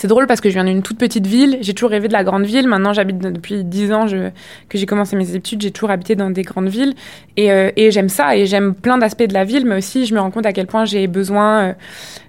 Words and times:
c'est 0.00 0.08
drôle 0.08 0.26
parce 0.26 0.40
que 0.40 0.48
je 0.48 0.54
viens 0.54 0.64
d'une 0.64 0.80
toute 0.80 0.96
petite 0.96 1.26
ville. 1.26 1.58
J'ai 1.60 1.74
toujours 1.74 1.90
rêvé 1.90 2.08
de 2.08 2.14
la 2.14 2.24
grande 2.24 2.46
ville. 2.46 2.66
Maintenant, 2.66 2.94
j'habite 2.94 3.18
depuis 3.18 3.64
dix 3.64 3.92
ans 3.92 4.06
je, 4.06 4.30
que 4.70 4.78
j'ai 4.78 4.86
commencé 4.86 5.14
mes 5.14 5.34
études. 5.34 5.60
J'ai 5.60 5.72
toujours 5.72 5.90
habité 5.90 6.14
dans 6.14 6.30
des 6.30 6.40
grandes 6.40 6.70
villes. 6.70 6.94
Et, 7.36 7.52
euh, 7.52 7.70
et 7.76 7.90
j'aime 7.90 8.08
ça. 8.08 8.34
Et 8.34 8.46
j'aime 8.46 8.74
plein 8.74 8.96
d'aspects 8.96 9.24
de 9.24 9.34
la 9.34 9.44
ville. 9.44 9.66
Mais 9.66 9.76
aussi, 9.76 10.06
je 10.06 10.14
me 10.14 10.20
rends 10.20 10.30
compte 10.30 10.46
à 10.46 10.54
quel 10.54 10.66
point 10.66 10.86
j'ai 10.86 11.06
besoin 11.06 11.60
euh, 11.60 11.72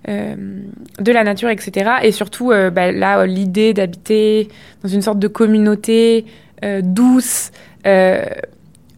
euh 0.10 0.36
de 1.00 1.12
la 1.14 1.24
nature, 1.24 1.48
etc. 1.48 1.92
Et 2.04 2.12
surtout, 2.12 2.50
bah, 2.50 2.92
là, 2.92 3.26
l'idée 3.26 3.74
d'habiter 3.74 4.50
dans 4.84 4.90
une 4.90 5.02
sorte 5.02 5.20
de 5.20 5.30
communauté 5.30 6.26
douce 6.84 7.52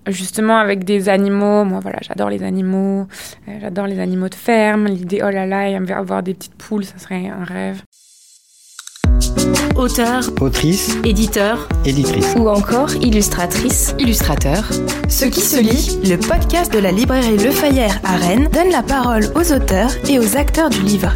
justement 0.08 0.58
avec 0.58 0.84
des 0.84 1.10
animaux. 1.10 1.64
Moi, 1.64 1.80
voilà, 1.80 2.00
j'adore 2.02 2.32
les 2.32 2.42
animaux. 2.42 3.06
j'adore 3.62 3.86
les 3.86 4.00
animaux 4.00 4.30
de 4.30 4.36
ferme. 4.36 4.88
L'idée, 4.88 5.22
oh 5.24 5.30
là 5.30 5.46
là, 5.46 5.80
avoir 5.96 6.24
des 6.24 6.34
petites 6.34 6.56
poules, 6.56 6.86
ça 6.86 6.98
serait 6.98 7.28
un 7.28 7.44
rêve. 7.44 7.84
Auteur, 9.76 10.22
autrice, 10.40 10.96
éditeur, 11.04 11.68
éditrice. 11.84 12.36
Ou 12.38 12.48
encore 12.48 12.94
illustratrice, 12.98 13.96
illustrateur. 13.98 14.70
Ce 15.10 15.26
qui 15.26 15.42
se 15.42 15.60
lit, 15.60 16.00
le 16.08 16.18
podcast 16.18 16.72
de 16.72 16.78
la 16.78 16.92
librairie 16.92 17.38
Le 17.38 17.50
Fayère 17.50 18.00
à 18.04 18.18
Rennes 18.18 18.50
donne 18.54 18.70
la 18.70 18.84
parole 18.84 19.26
aux 19.36 19.52
auteurs 19.52 19.90
et 20.08 20.20
aux 20.20 20.38
acteurs 20.38 20.70
du 20.70 20.82
livre. 20.84 21.14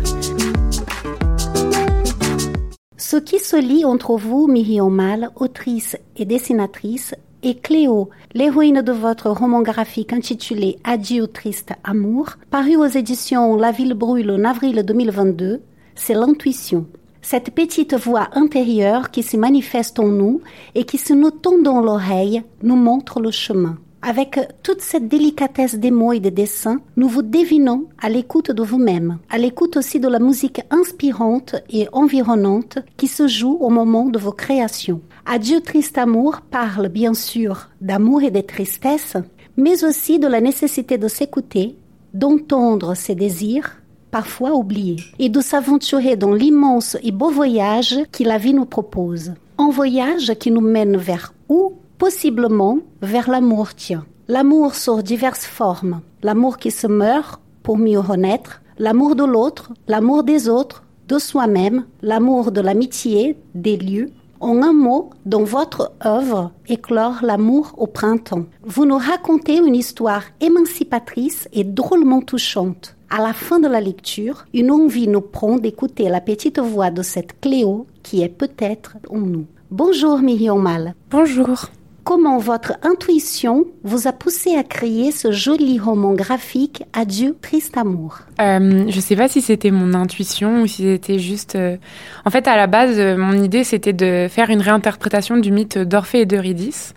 Ce 2.98 3.17
qui 3.17 3.38
se 3.38 3.58
lit 3.58 3.86
entre 3.86 4.17
vous, 4.17 4.48
Myriam 4.48 4.92
Mal, 4.92 5.30
autrice 5.36 5.95
et 6.16 6.26
dessinatrice, 6.26 7.14
et 7.44 7.55
Cléo, 7.55 8.09
l'héroïne 8.34 8.81
de 8.81 8.92
votre 8.92 9.30
roman 9.30 9.62
graphique 9.62 10.14
intitulé 10.14 10.80
Adieu 10.84 11.28
triste 11.28 11.73
amour, 11.84 12.31
paru 12.50 12.76
aux 12.76 12.86
éditions 12.86 13.55
La 13.55 13.72
Ville 13.72 13.94
brûle 13.94 14.31
en 14.31 14.44
avril 14.44 14.84
2022, 14.84 15.62
c'est 15.94 16.16
l'intuition 16.16 16.88
cette 17.21 17.52
petite 17.52 17.95
voix 17.95 18.30
intérieure 18.34 19.12
qui 19.12 19.23
se 19.23 19.38
manifeste 19.38 19.99
en 19.99 20.08
nous 20.08 20.41
et 20.75 20.85
qui, 20.85 20.98
se 20.98 21.13
nous 21.13 21.31
tendant 21.31 21.81
l'oreille, 21.81 22.44
nous 22.64 22.75
montre 22.75 23.19
le 23.19 23.31
chemin. 23.31 23.78
Avec 24.02 24.39
toute 24.61 24.81
cette 24.81 25.08
délicatesse 25.08 25.75
des 25.75 25.92
mots 25.92 26.14
et 26.14 26.19
des 26.19 26.31
dessins, 26.31 26.80
nous 26.95 27.08
vous 27.08 27.23
devinons 27.23 27.88
à 28.00 28.09
l'écoute 28.09 28.52
de 28.52 28.64
vous-même, 28.64 29.17
à 29.30 29.38
l'écoute 29.38 29.75
aussi 29.75 30.00
de 30.00 30.08
la 30.08 30.19
musique 30.19 30.61
inspirante 30.69 31.55
et 31.69 31.88
environnante 31.92 32.77
qui 32.95 33.08
se 33.08 33.27
joue 33.27 33.58
au 33.59 33.70
moment 33.70 34.05
de 34.05 34.20
vos 34.20 34.31
créations. 34.31 35.02
Adieu 35.25 35.61
triste 35.61 35.97
amour 35.97 36.42
parle 36.52 36.89
bien 36.89 37.14
sûr 37.14 37.70
d'amour 37.81 38.22
et 38.22 38.31
de 38.31 38.42
tristesse, 38.42 39.17
mais 39.58 39.83
aussi 39.83 40.20
de 40.20 40.27
la 40.27 40.42
nécessité 40.42 40.97
de 40.97 41.08
s'écouter, 41.08 41.75
d'entendre 42.14 42.94
ses 42.94 43.16
désirs, 43.16 43.81
parfois 44.11 44.53
oublié, 44.53 44.97
et 45.19 45.30
de 45.30 45.41
s'aventurer 45.41 46.16
dans 46.16 46.33
l'immense 46.33 46.97
et 47.03 47.11
beau 47.11 47.30
voyage 47.30 47.97
que 48.11 48.23
la 48.23 48.38
vie 48.38 48.53
nous 48.53 48.66
propose. 48.66 49.33
Un 49.58 49.69
voyage 49.69 50.33
qui 50.39 50.52
nous 50.52 50.61
mène 50.61 50.97
vers 50.97 51.33
où? 51.49 51.73
Possiblement 51.97 52.80
vers 53.02 53.30
l'amour 53.30 53.73
tien. 53.73 54.05
L'amour 54.27 54.75
sous 54.75 55.02
diverses 55.02 55.45
formes. 55.45 56.02
L'amour 56.22 56.58
qui 56.58 56.69
se 56.69 56.86
meurt 56.88 57.41
pour 57.64 57.77
mieux 57.77 57.99
renaître, 57.99 58.61
l'amour 58.77 59.16
de 59.16 59.23
l'autre, 59.23 59.72
l'amour 59.88 60.23
des 60.23 60.47
autres, 60.47 60.83
de 61.08 61.17
soi-même, 61.17 61.86
l'amour 62.02 62.52
de 62.52 62.61
l'amitié, 62.61 63.38
des 63.55 63.77
lieux, 63.77 64.11
en 64.39 64.61
un 64.61 64.73
mot, 64.73 65.09
dans 65.25 65.44
votre 65.44 65.94
œuvre, 66.05 66.52
éclore 66.67 67.19
l'amour 67.23 67.73
au 67.77 67.88
printemps. 67.88 68.45
Vous 68.64 68.86
nous 68.86 68.97
racontez 68.97 69.58
une 69.58 69.75
histoire 69.75 70.23
émancipatrice 70.42 71.47
et 71.53 71.64
drôlement 71.64 72.21
touchante. 72.21 72.97
À 73.09 73.22
la 73.22 73.31
fin 73.31 73.59
de 73.61 73.69
la 73.69 73.80
lecture, 73.80 74.45
une 74.53 74.69
envie 74.69 75.08
nous 75.08 75.22
prend 75.22 75.55
d'écouter 75.55 76.09
la 76.09 76.19
petite 76.19 76.59
voix 76.59 76.91
de 76.91 77.02
cette 77.02 77.39
Cléo 77.39 77.88
qui 78.03 78.22
est 78.22 78.27
peut-être 78.27 78.97
en 79.09 79.19
nous. 79.19 79.45
Bonjour 79.72 80.19
Myriam 80.19 80.61
Mal. 80.61 80.94
Bonjour. 81.09 81.67
Comment 82.03 82.38
votre 82.38 82.73
intuition 82.83 83.66
vous 83.83 84.08
a 84.08 84.14
poussé 84.14 84.55
à 84.55 84.64
créer 84.64 85.11
ce 85.11 85.32
joli 85.32 85.80
roman 85.80 86.14
graphique 86.14 86.83
Adieu 86.93 87.36
triste 87.42 87.77
amour? 87.77 88.20
Euh, 88.42 88.86
Je 88.89 88.95
ne 88.95 89.02
sais 89.02 89.15
pas 89.15 89.30
si 89.30 89.42
c'était 89.42 89.71
mon 89.71 89.93
intuition 89.93 90.61
ou 90.61 90.67
si 90.67 90.83
c'était 90.83 91.20
juste. 91.20 91.55
Euh, 91.55 91.77
en 92.26 92.30
fait, 92.30 92.48
à 92.48 92.58
la 92.58 92.67
base, 92.67 92.98
euh, 92.99 93.17
mon 93.17 93.42
idée 93.42 93.64
c'était 93.64 93.93
de 93.93 94.27
faire 94.30 94.49
une 94.49 94.61
réinterprétation 94.61 95.37
du 95.37 95.52
mythe 95.52 95.77
d'Orphée 95.77 96.21
et 96.21 96.26
d'Eurydice. 96.26 96.93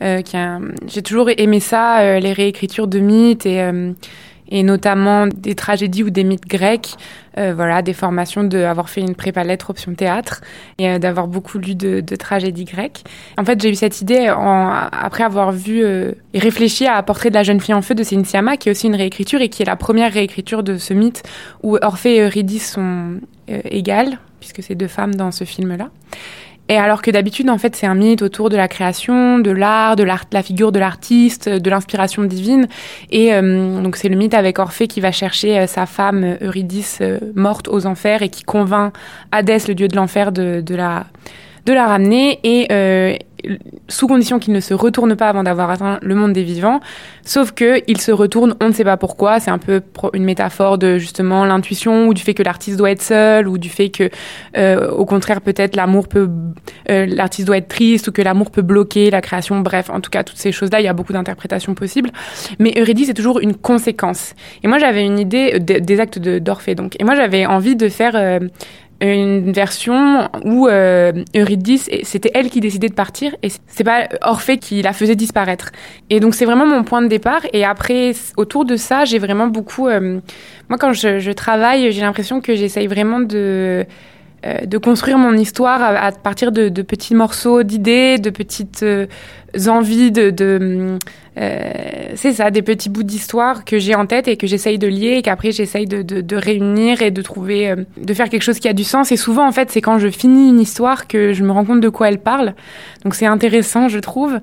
J'ai 0.00 1.02
toujours 1.04 1.30
aimé 1.36 1.60
ça, 1.60 2.18
les 2.18 2.32
réécritures 2.32 2.88
de 2.88 2.98
mythes 2.98 3.46
et 3.46 3.64
et 4.52 4.62
notamment 4.62 5.26
des 5.26 5.54
tragédies 5.54 6.02
ou 6.02 6.10
des 6.10 6.24
mythes 6.24 6.46
grecs, 6.46 6.94
euh, 7.38 7.54
voilà, 7.56 7.80
des 7.80 7.94
formations 7.94 8.44
d'avoir 8.44 8.90
fait 8.90 9.00
une 9.00 9.14
prépa 9.14 9.42
lettres 9.44 9.70
option 9.70 9.94
théâtre 9.94 10.42
et 10.76 10.90
euh, 10.90 10.98
d'avoir 10.98 11.26
beaucoup 11.26 11.58
lu 11.58 11.74
de, 11.74 12.02
tragédies 12.16 12.66
grecques. 12.66 13.02
En 13.38 13.46
fait, 13.46 13.60
j'ai 13.60 13.70
eu 13.70 13.74
cette 13.74 14.02
idée 14.02 14.26
après 14.26 15.24
avoir 15.24 15.52
vu 15.52 15.82
euh, 15.82 16.12
et 16.34 16.38
réfléchi 16.38 16.86
à 16.86 17.02
Portrait 17.02 17.30
de 17.30 17.34
la 17.34 17.42
jeune 17.42 17.60
fille 17.60 17.74
en 17.74 17.80
feu 17.80 17.94
de 17.94 18.02
Céline 18.02 18.26
Sciamma, 18.26 18.58
qui 18.58 18.68
est 18.68 18.72
aussi 18.72 18.88
une 18.88 18.94
réécriture 18.94 19.40
et 19.40 19.48
qui 19.48 19.62
est 19.62 19.66
la 19.66 19.76
première 19.76 20.12
réécriture 20.12 20.62
de 20.62 20.76
ce 20.76 20.92
mythe 20.92 21.22
où 21.62 21.78
Orphée 21.80 22.16
et 22.16 22.20
Eurydice 22.20 22.72
sont 22.72 23.20
égales, 23.48 24.18
puisque 24.38 24.62
c'est 24.62 24.74
deux 24.74 24.86
femmes 24.86 25.14
dans 25.14 25.32
ce 25.32 25.44
film-là. 25.44 25.88
Et 26.68 26.76
alors 26.76 27.02
que 27.02 27.10
d'habitude, 27.10 27.50
en 27.50 27.58
fait, 27.58 27.76
c'est 27.76 27.86
un 27.86 27.94
mythe 27.94 28.22
autour 28.22 28.48
de 28.48 28.56
la 28.56 28.68
création, 28.68 29.38
de 29.38 29.50
l'art, 29.50 29.96
de 29.96 30.04
la 30.04 30.42
figure 30.42 30.72
de 30.72 30.78
l'artiste, 30.78 31.48
de 31.48 31.70
l'inspiration 31.70 32.22
divine. 32.24 32.66
Et 33.10 33.34
euh, 33.34 33.82
donc, 33.82 33.96
c'est 33.96 34.08
le 34.08 34.16
mythe 34.16 34.34
avec 34.34 34.58
Orphée 34.58 34.86
qui 34.86 35.00
va 35.00 35.12
chercher 35.12 35.58
euh, 35.58 35.66
sa 35.66 35.86
femme 35.86 36.36
Eurydice 36.40 36.98
euh, 37.02 37.18
morte 37.34 37.68
aux 37.68 37.86
enfers 37.86 38.22
et 38.22 38.28
qui 38.28 38.42
convainc 38.44 38.94
Hadès, 39.32 39.66
le 39.68 39.74
dieu 39.74 39.88
de 39.88 39.96
l'enfer, 39.96 40.32
de, 40.32 40.62
de 40.64 40.74
la 40.74 41.06
de 41.66 41.72
la 41.72 41.86
ramener 41.86 42.40
et 42.42 42.66
euh, 42.72 43.14
sous 43.88 44.06
condition 44.06 44.38
qu'il 44.38 44.52
ne 44.52 44.60
se 44.60 44.74
retourne 44.74 45.16
pas 45.16 45.28
avant 45.28 45.42
d'avoir 45.42 45.70
atteint 45.70 45.98
le 46.02 46.14
monde 46.14 46.32
des 46.32 46.42
vivants. 46.42 46.80
Sauf 47.24 47.52
que 47.52 47.82
il 47.86 48.00
se 48.00 48.12
retourne, 48.12 48.54
on 48.60 48.68
ne 48.68 48.72
sait 48.72 48.84
pas 48.84 48.96
pourquoi. 48.96 49.40
C'est 49.40 49.50
un 49.50 49.58
peu 49.58 49.82
une 50.14 50.24
métaphore 50.24 50.78
de 50.78 50.98
justement 50.98 51.44
l'intuition 51.44 52.06
ou 52.06 52.14
du 52.14 52.22
fait 52.22 52.34
que 52.34 52.42
l'artiste 52.42 52.78
doit 52.78 52.90
être 52.90 53.02
seul 53.02 53.48
ou 53.48 53.58
du 53.58 53.68
fait 53.68 53.90
que, 53.90 54.10
euh, 54.56 54.90
au 54.90 55.04
contraire, 55.04 55.40
peut-être 55.40 55.76
l'amour 55.76 56.08
peut, 56.08 56.28
euh, 56.90 57.06
l'artiste 57.06 57.46
doit 57.46 57.58
être 57.58 57.68
triste 57.68 58.08
ou 58.08 58.12
que 58.12 58.22
l'amour 58.22 58.50
peut 58.50 58.62
bloquer 58.62 59.10
la 59.10 59.20
création. 59.20 59.60
Bref, 59.60 59.90
en 59.90 60.00
tout 60.00 60.10
cas, 60.10 60.24
toutes 60.24 60.38
ces 60.38 60.52
choses-là, 60.52 60.80
il 60.80 60.84
y 60.84 60.88
a 60.88 60.92
beaucoup 60.92 61.12
d'interprétations 61.12 61.74
possibles. 61.74 62.10
Mais 62.58 62.74
Eurydice 62.76 63.08
c'est 63.08 63.14
toujours 63.14 63.40
une 63.40 63.54
conséquence. 63.54 64.34
Et 64.62 64.68
moi, 64.68 64.78
j'avais 64.78 65.04
une 65.04 65.18
idée 65.18 65.58
des 65.58 66.00
actes 66.00 66.18
d'Orphée, 66.18 66.74
donc. 66.74 66.96
Et 67.00 67.04
moi, 67.04 67.14
j'avais 67.14 67.46
envie 67.46 67.76
de 67.76 67.88
faire 67.88 68.40
une 69.02 69.52
version 69.52 70.28
où 70.44 70.68
euh, 70.68 71.12
Eurydice, 71.34 71.90
c'était 72.02 72.30
elle 72.34 72.50
qui 72.50 72.60
décidait 72.60 72.88
de 72.88 72.94
partir 72.94 73.34
et 73.42 73.48
c'est 73.66 73.84
pas 73.84 74.08
Orphée 74.22 74.58
qui 74.58 74.80
la 74.82 74.92
faisait 74.92 75.16
disparaître. 75.16 75.72
Et 76.08 76.20
donc 76.20 76.34
c'est 76.34 76.44
vraiment 76.44 76.66
mon 76.66 76.84
point 76.84 77.02
de 77.02 77.08
départ. 77.08 77.42
Et 77.52 77.64
après, 77.64 78.12
autour 78.36 78.64
de 78.64 78.76
ça, 78.76 79.04
j'ai 79.04 79.18
vraiment 79.18 79.48
beaucoup. 79.48 79.88
Euh, 79.88 80.20
moi, 80.68 80.78
quand 80.78 80.92
je, 80.92 81.18
je 81.18 81.32
travaille, 81.32 81.90
j'ai 81.90 82.00
l'impression 82.00 82.40
que 82.40 82.54
j'essaye 82.54 82.86
vraiment 82.86 83.20
de 83.20 83.86
euh, 84.44 84.66
de 84.66 84.76
construire 84.78 85.18
mon 85.18 85.34
histoire 85.34 85.80
à, 85.82 86.10
partir 86.10 86.50
de, 86.50 86.68
de 86.68 86.82
petits 86.82 87.14
morceaux 87.14 87.62
d'idées, 87.62 88.18
de 88.18 88.30
petites 88.30 88.82
euh, 88.82 89.06
envies, 89.68 90.10
de, 90.10 90.30
de 90.30 90.98
euh, 91.38 91.72
c'est 92.16 92.32
ça, 92.32 92.50
des 92.50 92.62
petits 92.62 92.88
bouts 92.88 93.04
d'histoire 93.04 93.64
que 93.64 93.78
j'ai 93.78 93.94
en 93.94 94.04
tête 94.04 94.26
et 94.26 94.36
que 94.36 94.48
j'essaye 94.48 94.78
de 94.78 94.88
lier 94.88 95.14
et 95.18 95.22
qu'après 95.22 95.52
j'essaye 95.52 95.86
de, 95.86 96.02
de, 96.02 96.36
réunir 96.36 97.02
et 97.02 97.12
de 97.12 97.22
trouver, 97.22 97.74
de 97.96 98.14
faire 98.14 98.28
quelque 98.28 98.42
chose 98.42 98.58
qui 98.58 98.68
a 98.68 98.72
du 98.72 98.84
sens. 98.84 99.12
Et 99.12 99.16
souvent, 99.16 99.46
en 99.46 99.52
fait, 99.52 99.70
c'est 99.70 99.80
quand 99.80 99.98
je 99.98 100.08
finis 100.08 100.48
une 100.48 100.60
histoire 100.60 101.06
que 101.06 101.32
je 101.32 101.44
me 101.44 101.52
rends 101.52 101.64
compte 101.64 101.80
de 101.80 101.88
quoi 101.88 102.08
elle 102.08 102.18
parle. 102.18 102.54
Donc 103.04 103.14
c'est 103.14 103.26
intéressant, 103.26 103.88
je 103.88 104.00
trouve 104.00 104.40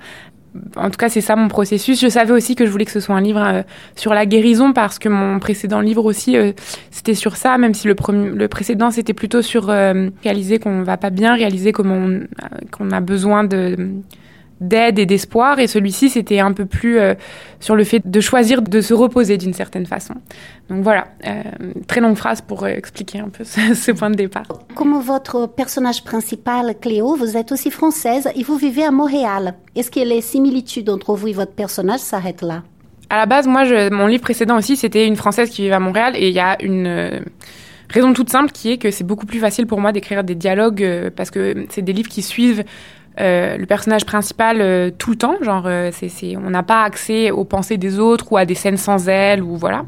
en 0.75 0.89
tout 0.89 0.97
cas, 0.97 1.09
c'est 1.09 1.21
ça 1.21 1.35
mon 1.35 1.47
processus. 1.47 1.99
Je 2.01 2.07
savais 2.07 2.31
aussi 2.31 2.55
que 2.55 2.65
je 2.65 2.71
voulais 2.71 2.85
que 2.85 2.91
ce 2.91 2.99
soit 2.99 3.15
un 3.15 3.21
livre 3.21 3.41
euh, 3.41 3.61
sur 3.95 4.13
la 4.13 4.25
guérison 4.25 4.73
parce 4.73 4.99
que 4.99 5.09
mon 5.09 5.39
précédent 5.39 5.81
livre 5.81 6.05
aussi, 6.05 6.37
euh, 6.37 6.51
c'était 6.91 7.13
sur 7.13 7.35
ça, 7.35 7.57
même 7.57 7.73
si 7.73 7.87
le, 7.87 7.95
précédent, 8.47 8.91
c'était 8.91 9.13
plutôt 9.13 9.41
sur 9.41 9.69
euh, 9.69 10.09
réaliser 10.23 10.59
qu'on 10.59 10.83
va 10.83 10.97
pas 10.97 11.09
bien, 11.09 11.35
réaliser 11.35 11.71
qu'on 11.71 12.21
a 12.91 13.00
besoin 13.01 13.44
de 13.44 13.77
d'aide 14.61 15.00
et 15.00 15.06
d'espoir. 15.06 15.59
Et 15.59 15.67
celui-ci, 15.67 16.09
c'était 16.09 16.39
un 16.39 16.53
peu 16.53 16.65
plus 16.65 17.00
euh, 17.00 17.15
sur 17.59 17.75
le 17.75 17.83
fait 17.83 18.09
de 18.09 18.19
choisir 18.19 18.61
de 18.61 18.81
se 18.81 18.94
reposer 18.94 19.38
d'une 19.38 19.53
certaine 19.53 19.85
façon. 19.85 20.15
Donc 20.69 20.83
voilà, 20.83 21.07
euh, 21.25 21.44
très 21.88 22.01
longue 22.01 22.15
phrase 22.15 22.41
pour 22.41 22.63
euh, 22.63 22.67
expliquer 22.67 23.19
un 23.19 23.29
peu 23.29 23.44
ce, 23.44 23.91
point 23.97 24.09
de 24.09 24.15
départ. 24.15 24.47
Comme 24.75 25.00
votre 25.00 25.47
personnage 25.47 26.03
principal, 26.03 26.75
Cléo, 26.79 27.15
vous 27.15 27.38
êtes 27.38 27.51
aussi 27.51 27.71
française 27.71 28.29
et 28.35 28.44
vous 28.44 28.57
vivez 28.57 28.83
à 28.83 28.91
Montréal. 28.91 29.56
Est-ce 29.75 29.91
que 29.91 30.00
les 30.00 30.21
similitudes 30.21 30.89
entre 30.89 31.15
vous 31.15 31.27
et 31.27 31.33
votre 31.33 31.53
personnage 31.53 32.00
s'arrêtent 32.00 32.41
là? 32.41 32.63
À 33.09 33.17
la 33.17 33.25
base, 33.25 33.47
moi, 33.47 33.63
je, 33.63 33.91
mon 33.91 34.05
livre 34.05 34.21
précédent 34.21 34.57
aussi, 34.57 34.75
c'était 34.75 35.07
une 35.07 35.15
Française 35.15 35.50
qui 35.50 35.63
vivait 35.63 35.73
à 35.73 35.79
Montréal 35.79 36.13
et 36.15 36.27
il 36.27 36.33
y 36.33 36.39
a 36.39 36.62
une... 36.62 37.23
Raison 37.91 38.13
toute 38.13 38.29
simple 38.29 38.51
qui 38.51 38.69
est 38.69 38.77
que 38.77 38.91
c'est 38.91 39.03
beaucoup 39.03 39.25
plus 39.25 39.39
facile 39.39 39.65
pour 39.65 39.81
moi 39.81 39.91
d'écrire 39.91 40.23
des 40.23 40.35
dialogues 40.35 41.09
parce 41.15 41.31
que 41.31 41.65
c'est 41.69 41.81
des 41.81 41.91
livres 41.91 42.07
qui 42.07 42.21
suivent 42.21 42.63
le 43.17 43.65
personnage 43.65 44.06
principal 44.06 44.94
tout 44.97 45.11
le 45.11 45.17
temps, 45.17 45.35
genre 45.41 45.67
c'est, 45.91 46.38
on 46.38 46.50
n'a 46.50 46.63
pas 46.63 46.83
accès 46.83 47.31
aux 47.31 47.44
pensées 47.44 47.77
des 47.77 48.00
autres 48.00 48.31
ou 48.31 48.38
à 48.38 48.45
des 48.45 48.56
scènes 48.56 48.77
sans 48.77 49.09
elle 49.09 49.44
ou 49.44 49.57
voilà. 49.57 49.85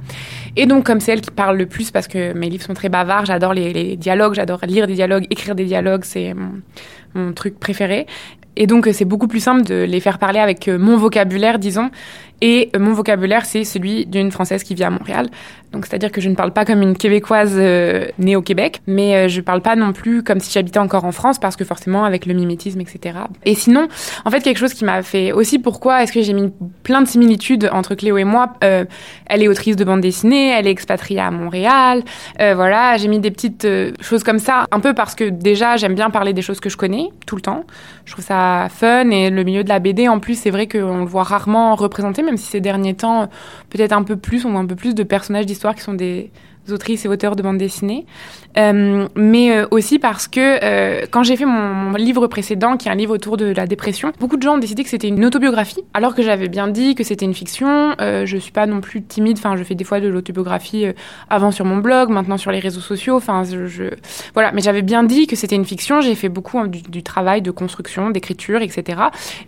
Et 0.55 0.65
donc 0.65 0.85
comme 0.85 0.99
c'est 0.99 1.13
elle 1.13 1.21
qui 1.21 1.31
parle 1.31 1.57
le 1.57 1.65
plus 1.65 1.91
parce 1.91 2.07
que 2.07 2.33
mes 2.33 2.49
livres 2.49 2.63
sont 2.63 2.73
très 2.73 2.89
bavards, 2.89 3.25
j'adore 3.25 3.53
les, 3.53 3.71
les 3.71 3.95
dialogues, 3.95 4.33
j'adore 4.33 4.59
lire 4.67 4.85
des 4.85 4.95
dialogues, 4.95 5.27
écrire 5.29 5.55
des 5.55 5.65
dialogues, 5.65 6.03
c'est 6.03 6.33
mon, 6.33 6.61
mon 7.13 7.31
truc 7.33 7.59
préféré. 7.59 8.05
Et 8.57 8.67
donc, 8.67 8.87
c'est 8.91 9.05
beaucoup 9.05 9.29
plus 9.29 9.39
simple 9.39 9.63
de 9.63 9.85
les 9.85 9.99
faire 10.01 10.19
parler 10.19 10.39
avec 10.39 10.67
mon 10.67 10.97
vocabulaire, 10.97 11.57
disons, 11.57 11.89
et 12.41 12.71
mon 12.77 12.93
vocabulaire, 12.93 13.45
c'est 13.45 13.63
celui 13.63 14.05
d'une 14.05 14.31
Française 14.31 14.63
qui 14.63 14.73
vit 14.73 14.83
à 14.83 14.89
Montréal. 14.89 15.29
Donc, 15.71 15.85
c'est-à-dire 15.85 16.11
que 16.11 16.19
je 16.19 16.27
ne 16.27 16.35
parle 16.35 16.51
pas 16.51 16.65
comme 16.65 16.81
une 16.81 16.97
Québécoise 16.97 17.53
euh, 17.55 18.07
née 18.19 18.35
au 18.35 18.41
Québec, 18.41 18.81
mais 18.87 19.15
euh, 19.15 19.27
je 19.29 19.39
parle 19.39 19.61
pas 19.61 19.77
non 19.77 19.93
plus 19.93 20.21
comme 20.21 20.39
si 20.41 20.51
j'habitais 20.51 20.79
encore 20.79 21.05
en 21.05 21.13
France, 21.13 21.39
parce 21.39 21.55
que 21.55 21.63
forcément, 21.63 22.03
avec 22.03 22.25
le 22.25 22.33
mimétisme, 22.33 22.81
etc. 22.81 23.19
Et 23.45 23.55
sinon, 23.55 23.87
en 24.25 24.31
fait, 24.31 24.41
quelque 24.41 24.57
chose 24.57 24.73
qui 24.73 24.83
m'a 24.83 25.01
fait 25.01 25.31
aussi, 25.31 25.59
pourquoi 25.59 26.03
est-ce 26.03 26.11
que 26.11 26.21
j'ai 26.21 26.33
mis 26.33 26.51
plein 26.83 27.01
de 27.01 27.07
similitudes 27.07 27.69
entre 27.71 27.95
Cléo 27.95 28.17
et 28.17 28.25
moi 28.25 28.53
euh, 28.63 28.83
Elle 29.27 29.43
est 29.43 29.47
autrice 29.47 29.77
de 29.77 29.85
bande 29.85 30.01
dessinée, 30.01 30.49
elle 30.49 30.67
est 30.67 30.71
expatriée 30.71 31.21
à 31.21 31.31
Montréal, 31.31 32.03
euh, 32.41 32.53
voilà, 32.53 32.97
j'ai 32.97 33.07
mis 33.07 33.19
des 33.19 33.31
petites 33.31 33.67
choses 34.01 34.23
comme 34.23 34.39
ça, 34.39 34.65
un 34.71 34.79
peu 34.81 34.93
parce 34.93 35.15
que 35.15 35.23
déjà, 35.23 35.77
j'aime 35.77 35.95
bien 35.95 36.09
parler 36.09 36.33
des 36.33 36.41
choses 36.41 36.59
que 36.59 36.69
je 36.69 36.75
connais 36.75 37.09
tout 37.25 37.37
le 37.37 37.41
temps. 37.41 37.63
Je 38.03 38.11
trouve 38.11 38.25
ça 38.25 38.67
fun, 38.69 39.09
et 39.11 39.29
le 39.29 39.43
milieu 39.43 39.63
de 39.63 39.69
la 39.69 39.79
BD, 39.79 40.09
en 40.09 40.19
plus, 40.19 40.35
c'est 40.35 40.49
vrai 40.49 40.67
qu'on 40.67 40.99
le 40.99 41.05
voit 41.05 41.23
rarement 41.23 41.75
représenté, 41.75 42.23
même 42.31 42.37
si 42.37 42.49
ces 42.49 42.61
derniers 42.61 42.95
temps, 42.95 43.29
peut-être 43.69 43.91
un 43.91 44.03
peu 44.03 44.15
plus, 44.15 44.45
on 44.45 44.51
voit 44.51 44.61
un 44.61 44.65
peu 44.65 44.75
plus 44.75 44.95
de 44.95 45.03
personnages 45.03 45.45
d'histoire 45.45 45.75
qui 45.75 45.81
sont 45.81 45.93
des 45.93 46.31
autrices 46.73 47.05
et 47.05 47.07
auteurs 47.07 47.35
de 47.35 47.43
bande 47.43 47.57
dessinée, 47.57 48.05
euh, 48.57 49.07
mais 49.15 49.51
euh, 49.51 49.65
aussi 49.71 49.99
parce 49.99 50.27
que 50.27 50.39
euh, 50.39 51.05
quand 51.09 51.23
j'ai 51.23 51.35
fait 51.35 51.45
mon, 51.45 51.93
livre 51.93 52.27
précédent, 52.27 52.77
qui 52.77 52.87
est 52.87 52.91
un 52.91 52.95
livre 52.95 53.13
autour 53.13 53.37
de 53.37 53.45
la 53.45 53.67
dépression, 53.67 54.11
beaucoup 54.19 54.37
de 54.37 54.41
gens 54.41 54.55
ont 54.55 54.57
décidé 54.57 54.83
que 54.83 54.89
c'était 54.89 55.09
une 55.09 55.23
autobiographie, 55.25 55.83
alors 55.93 56.15
que 56.15 56.23
j'avais 56.23 56.47
bien 56.47 56.67
dit 56.67 56.95
que 56.95 57.03
c'était 57.03 57.25
une 57.25 57.33
fiction. 57.33 57.95
je 57.99 58.37
suis 58.37 58.51
pas 58.51 58.65
non 58.65 58.81
plus 58.81 59.03
timide, 59.03 59.37
enfin, 59.37 59.55
je 59.57 59.63
fais 59.63 59.75
des 59.75 59.83
fois 59.83 59.99
de 59.99 60.07
l'autobiographie 60.07 60.85
avant 61.29 61.51
sur 61.51 61.65
mon 61.65 61.77
blog, 61.77 62.09
maintenant 62.09 62.37
sur 62.37 62.51
les 62.51 62.59
réseaux 62.59 62.81
sociaux, 62.81 63.17
enfin, 63.17 63.43
je, 63.43 63.93
voilà, 64.33 64.51
mais 64.51 64.61
j'avais 64.61 64.81
bien 64.81 65.03
dit 65.03 65.27
que 65.27 65.35
c'était 65.35 65.55
une 65.55 65.65
fiction. 65.65 66.01
J'ai 66.01 66.15
fait 66.15 66.29
beaucoup 66.29 66.57
hein, 66.57 66.67
du, 66.67 67.03
travail 67.03 67.41
de 67.41 67.51
construction, 67.51 68.09
d'écriture, 68.09 68.61
etc. 68.61 69.01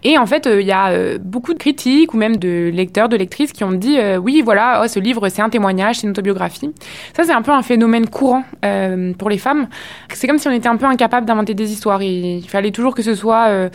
Et 0.03 0.17
en 0.17 0.25
fait, 0.25 0.47
il 0.51 0.65
y 0.65 0.71
a 0.71 1.17
beaucoup 1.17 1.53
de 1.53 1.59
critiques 1.59 2.13
ou 2.13 2.17
même 2.17 2.35
de 2.37 2.69
lecteurs, 2.73 3.09
de 3.09 3.15
lectrices 3.15 3.53
qui 3.53 3.63
ont 3.63 3.71
dit 3.71 3.97
oui, 4.21 4.41
voilà, 4.43 4.81
oh, 4.83 4.87
ce 4.87 4.99
livre 4.99 5.29
c'est 5.29 5.41
un 5.41 5.49
témoignage, 5.49 5.97
c'est 5.97 6.03
une 6.03 6.11
autobiographie. 6.11 6.69
Ça, 7.13 7.23
c'est 7.23 7.31
un 7.31 7.43
peu 7.43 7.51
un 7.51 7.61
phénomène 7.61 8.09
courant 8.09 8.43
euh, 8.65 9.13
pour 9.13 9.29
les 9.29 9.37
femmes. 9.37 9.67
C'est 10.11 10.27
comme 10.27 10.39
si 10.39 10.47
on 10.47 10.51
était 10.51 10.67
un 10.67 10.77
peu 10.77 10.85
incapable 10.85 11.27
d'inventer 11.27 11.53
des 11.53 11.71
histoires. 11.71 12.01
Il 12.01 12.47
fallait 12.49 12.71
toujours 12.71 12.95
que 12.95 13.03
ce 13.03 13.13
soit 13.13 13.49
euh, 13.49 13.69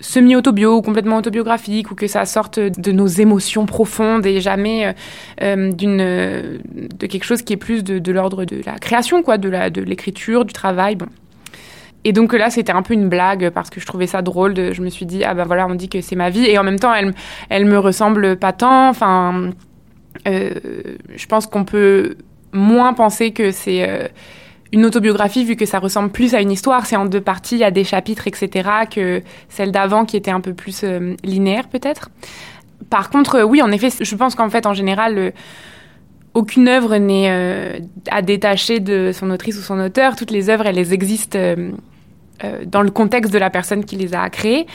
semi-autobio 0.00 0.78
ou 0.78 0.82
complètement 0.82 1.16
autobiographique 1.16 1.92
ou 1.92 1.94
que 1.94 2.08
ça 2.08 2.24
sorte 2.24 2.58
de 2.58 2.92
nos 2.92 3.06
émotions 3.06 3.64
profondes 3.64 4.26
et 4.26 4.40
jamais 4.40 4.92
euh, 5.40 5.72
d'une 5.72 5.98
de 5.98 7.06
quelque 7.06 7.24
chose 7.24 7.42
qui 7.42 7.52
est 7.52 7.58
plus 7.58 7.84
de, 7.84 8.12
l'ordre 8.12 8.44
de 8.44 8.60
la 8.66 8.76
création, 8.78 9.22
quoi, 9.22 9.38
de 9.38 9.80
l'écriture, 9.82 10.44
du 10.44 10.52
travail. 10.52 10.96
Bon. 10.96 11.06
Et 12.02 12.12
donc 12.12 12.32
là, 12.32 12.50
c'était 12.50 12.72
un 12.72 12.82
peu 12.82 12.94
une 12.94 13.08
blague 13.08 13.50
parce 13.50 13.70
que 13.70 13.78
je 13.78 13.86
trouvais 13.86 14.08
ça 14.08 14.20
drôle. 14.20 14.72
Je 14.72 14.82
me 14.82 14.88
suis 14.88 15.06
dit, 15.06 15.22
ah 15.22 15.34
ben 15.34 15.44
voilà, 15.44 15.68
on 15.68 15.76
dit 15.76 15.88
que 15.88 16.00
c'est 16.00 16.16
ma 16.16 16.30
vie. 16.30 16.46
Et 16.46 16.58
en 16.58 16.64
même 16.64 16.80
temps, 16.80 16.94
elle, 16.94 17.14
elle 17.50 17.66
me 17.66 17.78
ressemble 17.78 18.36
pas 18.36 18.52
tant. 18.52 18.88
Enfin, 18.88 19.50
je 20.24 21.26
pense 21.28 21.46
qu'on 21.46 21.64
peut 21.64 22.16
moins 22.52 22.92
penser 22.92 23.32
que 23.32 23.50
c'est 23.50 23.88
euh, 23.88 24.08
une 24.72 24.84
autobiographie 24.84 25.44
vu 25.44 25.56
que 25.56 25.66
ça 25.66 25.78
ressemble 25.78 26.10
plus 26.10 26.34
à 26.34 26.40
une 26.40 26.50
histoire. 26.50 26.86
C'est 26.86 26.96
en 26.96 27.06
deux 27.06 27.20
parties, 27.20 27.56
il 27.56 27.60
y 27.60 27.64
a 27.64 27.70
des 27.70 27.84
chapitres, 27.84 28.26
etc. 28.26 28.68
que 28.90 29.22
celle 29.48 29.72
d'avant 29.72 30.04
qui 30.04 30.16
était 30.16 30.30
un 30.30 30.40
peu 30.40 30.54
plus 30.54 30.82
euh, 30.84 31.14
linéaire 31.24 31.68
peut-être. 31.68 32.10
Par 32.88 33.10
contre, 33.10 33.36
euh, 33.36 33.42
oui, 33.42 33.62
en 33.62 33.70
effet, 33.70 33.90
je 34.00 34.16
pense 34.16 34.34
qu'en 34.34 34.50
fait, 34.50 34.66
en 34.66 34.74
général, 34.74 35.32
aucune 36.34 36.68
œuvre 36.68 36.96
n'est 36.96 37.82
à 38.08 38.22
détacher 38.22 38.78
de 38.78 39.10
son 39.12 39.30
autrice 39.30 39.58
ou 39.58 39.62
son 39.62 39.80
auteur. 39.80 40.14
Toutes 40.14 40.30
les 40.30 40.48
œuvres, 40.48 40.64
elles 40.66 40.92
existent 40.92 41.36
dans 42.66 42.82
le 42.82 42.90
contexte 42.92 43.32
de 43.32 43.38
la 43.38 43.50
personne 43.50 43.84
qui 43.84 43.96
les 43.96 44.14
a 44.14 44.30
créées. 44.30 44.68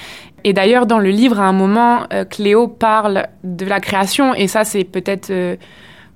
Et 0.44 0.51
d'ailleurs, 0.51 0.86
dans 0.86 1.00
le 1.00 1.10
livre, 1.10 1.39
à 1.39 1.45
un 1.45 1.54
moment, 1.54 2.07
Cléo 2.30 2.68
parle 2.68 3.28
de 3.45 3.66
la 3.66 3.80
création, 3.80 4.36
et 4.36 4.48
ça, 4.48 4.66
c'est 4.66 4.83
peut-être 4.83 5.31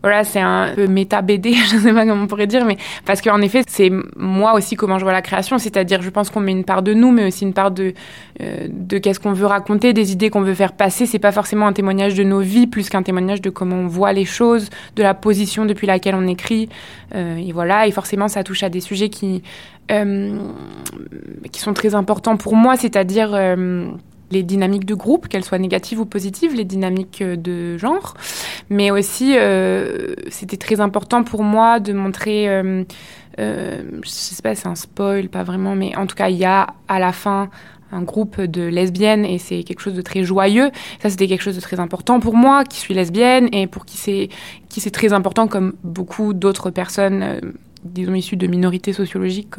voilà, 0.01 0.24
c'est 0.24 0.40
un 0.40 0.74
peu 0.75 0.88
méta 0.88 1.22
BD, 1.22 1.54
je 1.69 1.75
ne 1.75 1.81
sais 1.81 1.94
pas 1.94 2.06
comment 2.06 2.24
on 2.24 2.28
pourrait 2.28 2.48
dire, 2.48 2.66
mais 2.66 2.78
parce 3.06 3.22
qu'en 3.22 3.42
effet, 3.42 3.63
c'est 3.68 3.92
moi 4.16 4.54
aussi 4.54 4.75
comment 4.75 4.98
je 4.98 5.04
vois 5.04 5.12
la 5.12 5.22
création, 5.22 5.57
c'est-à-dire 5.57 6.01
je 6.01 6.10
pense 6.10 6.30
qu'on 6.30 6.40
met 6.40 6.51
une 6.51 6.63
part 6.63 6.81
de 6.84 6.94
nous, 6.94 7.12
mais 7.12 7.28
aussi 7.28 7.44
une 7.44 7.54
part 7.54 7.72
de 7.72 7.94
euh, 8.42 8.68
de 8.69 8.98
qu'est-ce 8.98 9.19
qu'on 9.19 9.34
veut 9.34 9.46
raconter, 9.46 9.94
des 9.94 10.12
idées 10.12 10.30
qu'on 10.30 10.42
veut 10.42 10.54
faire 10.54 10.74
passer. 10.74 11.06
C'est 11.06 11.19
pas 11.19 11.31
forcément 11.31 11.68
un 11.68 11.74
témoignage 11.74 12.16
de 12.16 12.24
nos 12.24 12.40
vies, 12.40 12.68
plus 12.68 12.90
qu'un 12.90 13.04
témoignage 13.04 13.42
de 13.42 13.50
comment 13.50 13.75
on 13.75 13.88
voit 13.88 14.13
les 14.13 14.25
choses, 14.25 14.69
de 14.96 15.04
la 15.04 15.13
position 15.13 15.66
depuis 15.66 15.88
laquelle 15.88 16.16
on 16.16 16.28
écrit, 16.28 16.69
euh, 17.16 17.36
et 17.36 17.51
voilà. 17.51 17.88
Et 17.88 17.92
forcément, 17.92 18.28
ça 18.28 18.44
touche 18.44 18.63
à 18.63 18.69
des 18.69 18.81
sujets 18.81 19.10
qui 19.10 19.44
euh, 19.92 20.38
qui 21.51 21.62
sont 21.62 21.74
très 21.74 21.96
importants 21.96 22.38
pour 22.38 22.56
moi, 22.56 22.75
c'est-à-dire 22.75 23.31
euh, 23.34 23.90
les 24.31 24.43
dynamiques 24.43 24.85
de 24.85 24.95
groupe, 24.95 25.27
qu'elles 25.27 25.43
soient 25.43 25.59
négatives 25.59 25.99
ou 25.99 26.05
positives, 26.05 26.53
les 26.53 26.65
dynamiques 26.65 27.21
euh, 27.21 27.35
de 27.35 27.77
genre. 27.77 28.15
Mais 28.69 28.91
aussi, 28.91 29.35
euh, 29.37 30.15
c'était 30.29 30.57
très 30.57 30.79
important 30.79 31.23
pour 31.23 31.43
moi 31.43 31.79
de 31.79 31.93
montrer, 31.93 32.49
euh, 32.49 32.83
euh, 33.39 33.81
je 34.03 34.09
sais 34.09 34.41
pas, 34.41 34.55
c'est 34.55 34.67
un 34.67 34.75
spoil, 34.75 35.29
pas 35.29 35.43
vraiment, 35.43 35.75
mais 35.75 35.95
en 35.95 36.05
tout 36.05 36.15
cas, 36.15 36.29
il 36.29 36.37
y 36.37 36.45
a 36.45 36.67
à 36.87 36.99
la 36.99 37.11
fin 37.11 37.49
un 37.91 38.03
groupe 38.03 38.39
de 38.41 38.61
lesbiennes 38.61 39.25
et 39.25 39.37
c'est 39.37 39.63
quelque 39.63 39.79
chose 39.79 39.95
de 39.95 40.01
très 40.01 40.23
joyeux. 40.23 40.71
Ça, 41.01 41.09
c'était 41.09 41.27
quelque 41.27 41.41
chose 41.41 41.55
de 41.55 41.61
très 41.61 41.79
important 41.79 42.19
pour 42.19 42.35
moi, 42.35 42.63
qui 42.63 42.79
suis 42.79 42.93
lesbienne 42.93 43.49
et 43.51 43.67
pour 43.67 43.85
qui 43.85 43.97
c'est 43.97 44.29
qui 44.69 44.81
c'est 44.81 44.91
très 44.91 45.13
important 45.13 45.47
comme 45.47 45.73
beaucoup 45.83 46.33
d'autres 46.33 46.69
personnes 46.69 47.23
euh, 47.23 47.39
disons 47.83 48.13
issus 48.13 48.35
de 48.35 48.47
minorités 48.47 48.93
sociologiques, 48.93 49.55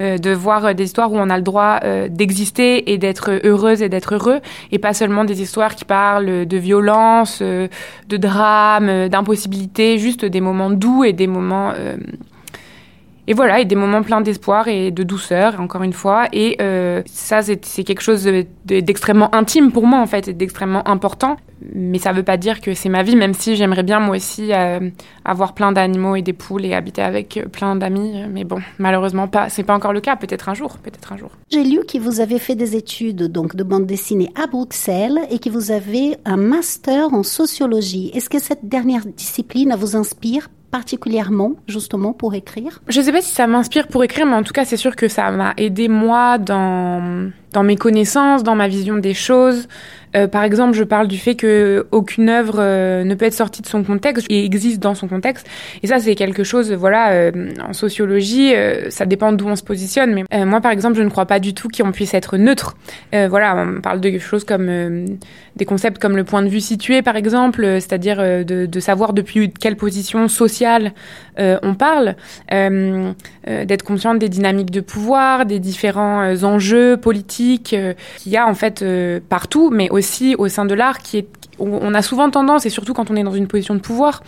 euh, 0.00 0.18
de 0.18 0.30
voir 0.30 0.74
des 0.74 0.84
histoires 0.84 1.12
où 1.12 1.18
on 1.18 1.30
a 1.30 1.36
le 1.36 1.42
droit 1.42 1.80
euh, 1.84 2.08
d'exister 2.08 2.92
et 2.92 2.98
d'être 2.98 3.40
heureuse 3.44 3.82
et 3.82 3.88
d'être 3.88 4.14
heureux, 4.14 4.40
et 4.70 4.78
pas 4.78 4.94
seulement 4.94 5.24
des 5.24 5.42
histoires 5.42 5.74
qui 5.74 5.84
parlent 5.84 6.46
de 6.46 6.56
violence, 6.56 7.40
euh, 7.42 7.68
de 8.08 8.16
drame, 8.16 9.08
d'impossibilité, 9.08 9.98
juste 9.98 10.24
des 10.24 10.40
moments 10.40 10.70
doux 10.70 11.04
et 11.04 11.12
des 11.12 11.26
moments 11.26 11.72
et 13.28 13.34
voilà, 13.34 13.60
et 13.60 13.64
des 13.64 13.76
moments 13.76 14.02
pleins 14.02 14.20
d'espoir 14.20 14.66
et 14.66 14.90
de 14.90 15.02
douceur, 15.04 15.60
encore 15.60 15.84
une 15.84 15.92
fois. 15.92 16.26
Et 16.32 16.56
euh, 16.60 17.02
ça, 17.06 17.40
c'est 17.42 17.84
quelque 17.84 18.02
chose 18.02 18.28
d'extrêmement 18.64 19.32
intime 19.32 19.70
pour 19.70 19.86
moi, 19.86 20.00
en 20.00 20.06
fait, 20.06 20.26
et 20.26 20.32
d'extrêmement 20.32 20.86
important. 20.88 21.36
Mais 21.72 21.98
ça 21.98 22.10
ne 22.10 22.16
veut 22.16 22.24
pas 22.24 22.36
dire 22.36 22.60
que 22.60 22.74
c'est 22.74 22.88
ma 22.88 23.04
vie, 23.04 23.14
même 23.14 23.34
si 23.34 23.54
j'aimerais 23.54 23.84
bien, 23.84 24.00
moi 24.00 24.16
aussi, 24.16 24.52
euh, 24.52 24.90
avoir 25.24 25.54
plein 25.54 25.70
d'animaux 25.70 26.16
et 26.16 26.22
des 26.22 26.32
poules 26.32 26.64
et 26.64 26.74
habiter 26.74 27.02
avec 27.02 27.36
euh, 27.36 27.46
plein 27.46 27.76
d'amis. 27.76 28.24
Mais 28.28 28.42
bon, 28.42 28.60
malheureusement, 28.78 29.28
pas. 29.28 29.48
C'est 29.48 29.62
pas 29.62 29.74
encore 29.74 29.92
le 29.92 30.00
cas. 30.00 30.16
Peut-être 30.16 30.48
un 30.48 30.54
jour, 30.54 30.78
peut-être 30.78 31.12
un 31.12 31.16
jour. 31.16 31.30
J'ai 31.52 31.62
lu 31.62 31.80
que 31.86 31.98
vous 31.98 32.18
avez 32.18 32.40
fait 32.40 32.56
des 32.56 32.74
études 32.74 33.30
donc 33.30 33.54
de 33.54 33.62
bande 33.62 33.86
dessinée 33.86 34.32
à 34.34 34.48
Bruxelles 34.48 35.20
et 35.30 35.38
que 35.38 35.48
vous 35.48 35.70
avez 35.70 36.16
un 36.24 36.36
master 36.36 37.14
en 37.14 37.22
sociologie. 37.22 38.10
Est-ce 38.14 38.28
que 38.28 38.40
cette 38.40 38.68
dernière 38.68 39.06
discipline 39.06 39.76
vous 39.78 39.94
inspire 39.94 40.48
particulièrement 40.72 41.52
justement 41.68 42.12
pour 42.12 42.34
écrire. 42.34 42.80
Je 42.88 43.00
sais 43.00 43.12
pas 43.12 43.22
si 43.22 43.32
ça 43.32 43.46
m'inspire 43.46 43.86
pour 43.86 44.02
écrire, 44.02 44.26
mais 44.26 44.34
en 44.34 44.42
tout 44.42 44.52
cas 44.52 44.64
c'est 44.64 44.76
sûr 44.76 44.96
que 44.96 45.06
ça 45.06 45.30
m'a 45.30 45.54
aidé 45.56 45.86
moi 45.86 46.38
dans 46.38 47.30
dans 47.52 47.62
mes 47.62 47.76
connaissances, 47.76 48.42
dans 48.42 48.54
ma 48.54 48.68
vision 48.68 48.96
des 48.96 49.14
choses. 49.14 49.68
Euh, 50.14 50.26
par 50.28 50.44
exemple, 50.44 50.76
je 50.76 50.84
parle 50.84 51.08
du 51.08 51.18
fait 51.18 51.34
que 51.34 51.86
aucune 51.90 52.28
œuvre 52.28 52.56
euh, 52.58 53.04
ne 53.04 53.14
peut 53.14 53.24
être 53.24 53.34
sortie 53.34 53.62
de 53.62 53.66
son 53.66 53.82
contexte 53.82 54.26
et 54.28 54.44
existe 54.44 54.80
dans 54.80 54.94
son 54.94 55.08
contexte. 55.08 55.46
Et 55.82 55.86
ça, 55.86 55.98
c'est 55.98 56.14
quelque 56.14 56.44
chose, 56.44 56.72
voilà, 56.72 57.12
euh, 57.12 57.50
en 57.66 57.72
sociologie, 57.72 58.52
ça 58.90 59.06
dépend 59.06 59.32
d'où 59.32 59.48
on 59.48 59.56
se 59.56 59.62
positionne. 59.62 60.14
Mais 60.14 60.44
moi, 60.44 60.60
par 60.60 60.72
exemple, 60.72 60.96
je 60.96 61.02
ne 61.02 61.08
crois 61.08 61.26
pas 61.26 61.40
du 61.40 61.54
tout 61.54 61.68
qu'on 61.68 61.92
puisse 61.92 62.14
être 62.14 62.36
neutre. 62.36 62.76
voilà, 63.12 63.56
on 63.56 63.80
parle 63.80 64.00
de 64.00 64.18
choses 64.18 64.44
comme 64.44 65.06
des 65.56 65.64
concepts 65.64 66.00
comme 66.00 66.16
le 66.16 66.24
point 66.24 66.42
de 66.42 66.48
vue 66.48 66.60
situé, 66.60 67.02
par 67.02 67.16
exemple, 67.16 67.62
c'est-à-dire 67.80 68.18
de, 68.18 68.66
de, 68.66 68.80
savoir 68.80 69.12
depuis 69.12 69.50
quelle 69.52 69.76
position 69.76 70.28
sociale 70.28 70.92
on 71.38 71.74
parle, 71.74 72.16
d'être 72.50 73.82
consciente 73.82 74.18
des 74.18 74.28
dynamiques 74.28 74.70
de 74.70 74.80
pouvoir, 74.80 75.46
des 75.46 75.58
différents 75.58 76.42
enjeux 76.44 76.96
politiques 76.96 77.41
qu'il 77.62 77.94
y 78.26 78.36
a 78.36 78.46
en 78.46 78.54
fait 78.54 78.84
partout, 79.28 79.70
mais 79.70 79.90
aussi 79.90 80.34
au 80.36 80.48
sein 80.48 80.64
de 80.64 80.74
l'art 80.74 80.98
qui 80.98 81.18
est 81.18 81.28
on 81.58 81.94
a 81.94 82.02
souvent 82.02 82.30
tendance, 82.30 82.66
et 82.66 82.70
surtout 82.70 82.94
quand 82.94 83.10
on 83.10 83.16
est 83.16 83.22
dans 83.22 83.34
une 83.34 83.46
position 83.46 83.74
de 83.74 83.80
pouvoir, 83.80 84.22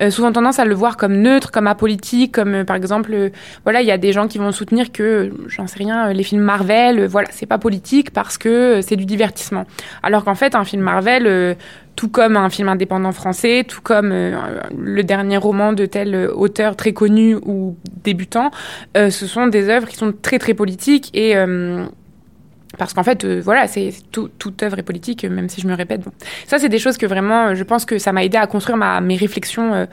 euh, 0.00 0.10
souvent 0.10 0.32
tendance 0.32 0.58
à 0.58 0.64
le 0.64 0.74
voir 0.74 0.96
comme 0.96 1.14
neutre, 1.14 1.50
comme 1.50 1.66
apolitique, 1.66 2.32
comme 2.32 2.54
euh, 2.54 2.64
par 2.64 2.76
exemple, 2.76 3.12
euh, 3.12 3.30
voilà, 3.64 3.80
il 3.80 3.86
y 3.86 3.90
a 3.90 3.98
des 3.98 4.12
gens 4.12 4.28
qui 4.28 4.38
vont 4.38 4.52
soutenir 4.52 4.92
que, 4.92 5.32
j'en 5.46 5.66
sais 5.66 5.78
rien, 5.78 6.12
les 6.12 6.22
films 6.22 6.42
Marvel, 6.42 7.06
voilà, 7.06 7.28
c'est 7.30 7.46
pas 7.46 7.58
politique 7.58 8.10
parce 8.10 8.38
que 8.38 8.80
c'est 8.82 8.96
du 8.96 9.06
divertissement. 9.06 9.64
Alors 10.02 10.24
qu'en 10.24 10.34
fait, 10.34 10.54
un 10.54 10.64
film 10.64 10.82
Marvel, 10.82 11.56
tout 11.96 12.08
comme 12.08 12.36
un 12.36 12.50
film 12.50 12.68
indépendant 12.68 13.12
français, 13.12 13.64
tout 13.66 13.80
comme 13.80 14.10
le 14.10 15.02
dernier 15.02 15.36
roman 15.36 15.72
de 15.72 15.86
tel 15.86 16.28
auteur 16.34 16.76
très 16.76 16.92
connu 16.92 17.36
ou 17.36 17.76
débutant, 18.02 18.50
ce 18.94 19.10
sont 19.10 19.46
des 19.46 19.68
œuvres 19.68 19.88
qui 19.88 19.96
sont 19.96 20.12
très 20.12 20.38
très 20.38 20.54
politiques 20.54 21.10
et 21.14 21.34
parce 22.78 22.94
qu'en 22.94 23.02
fait, 23.02 23.24
voilà, 23.24 23.66
c'est 23.66 23.92
tout, 24.10 24.28
toute 24.38 24.62
œuvre 24.62 24.78
est 24.78 24.82
politique, 24.82 25.24
même 25.24 25.48
si 25.48 25.60
je 25.60 25.66
me 25.66 25.74
répète. 25.74 26.02
Ça, 26.46 26.58
c'est 26.58 26.68
des 26.68 26.78
choses 26.78 26.96
que 26.96 27.06
vraiment, 27.06 27.54
je 27.54 27.62
pense 27.64 27.84
que 27.84 27.98
ça 27.98 28.12
m'a 28.12 28.24
aidé 28.24 28.36
à 28.36 28.46
construire 28.46 28.76
mes 29.00 29.16
réflexions 29.16 29.86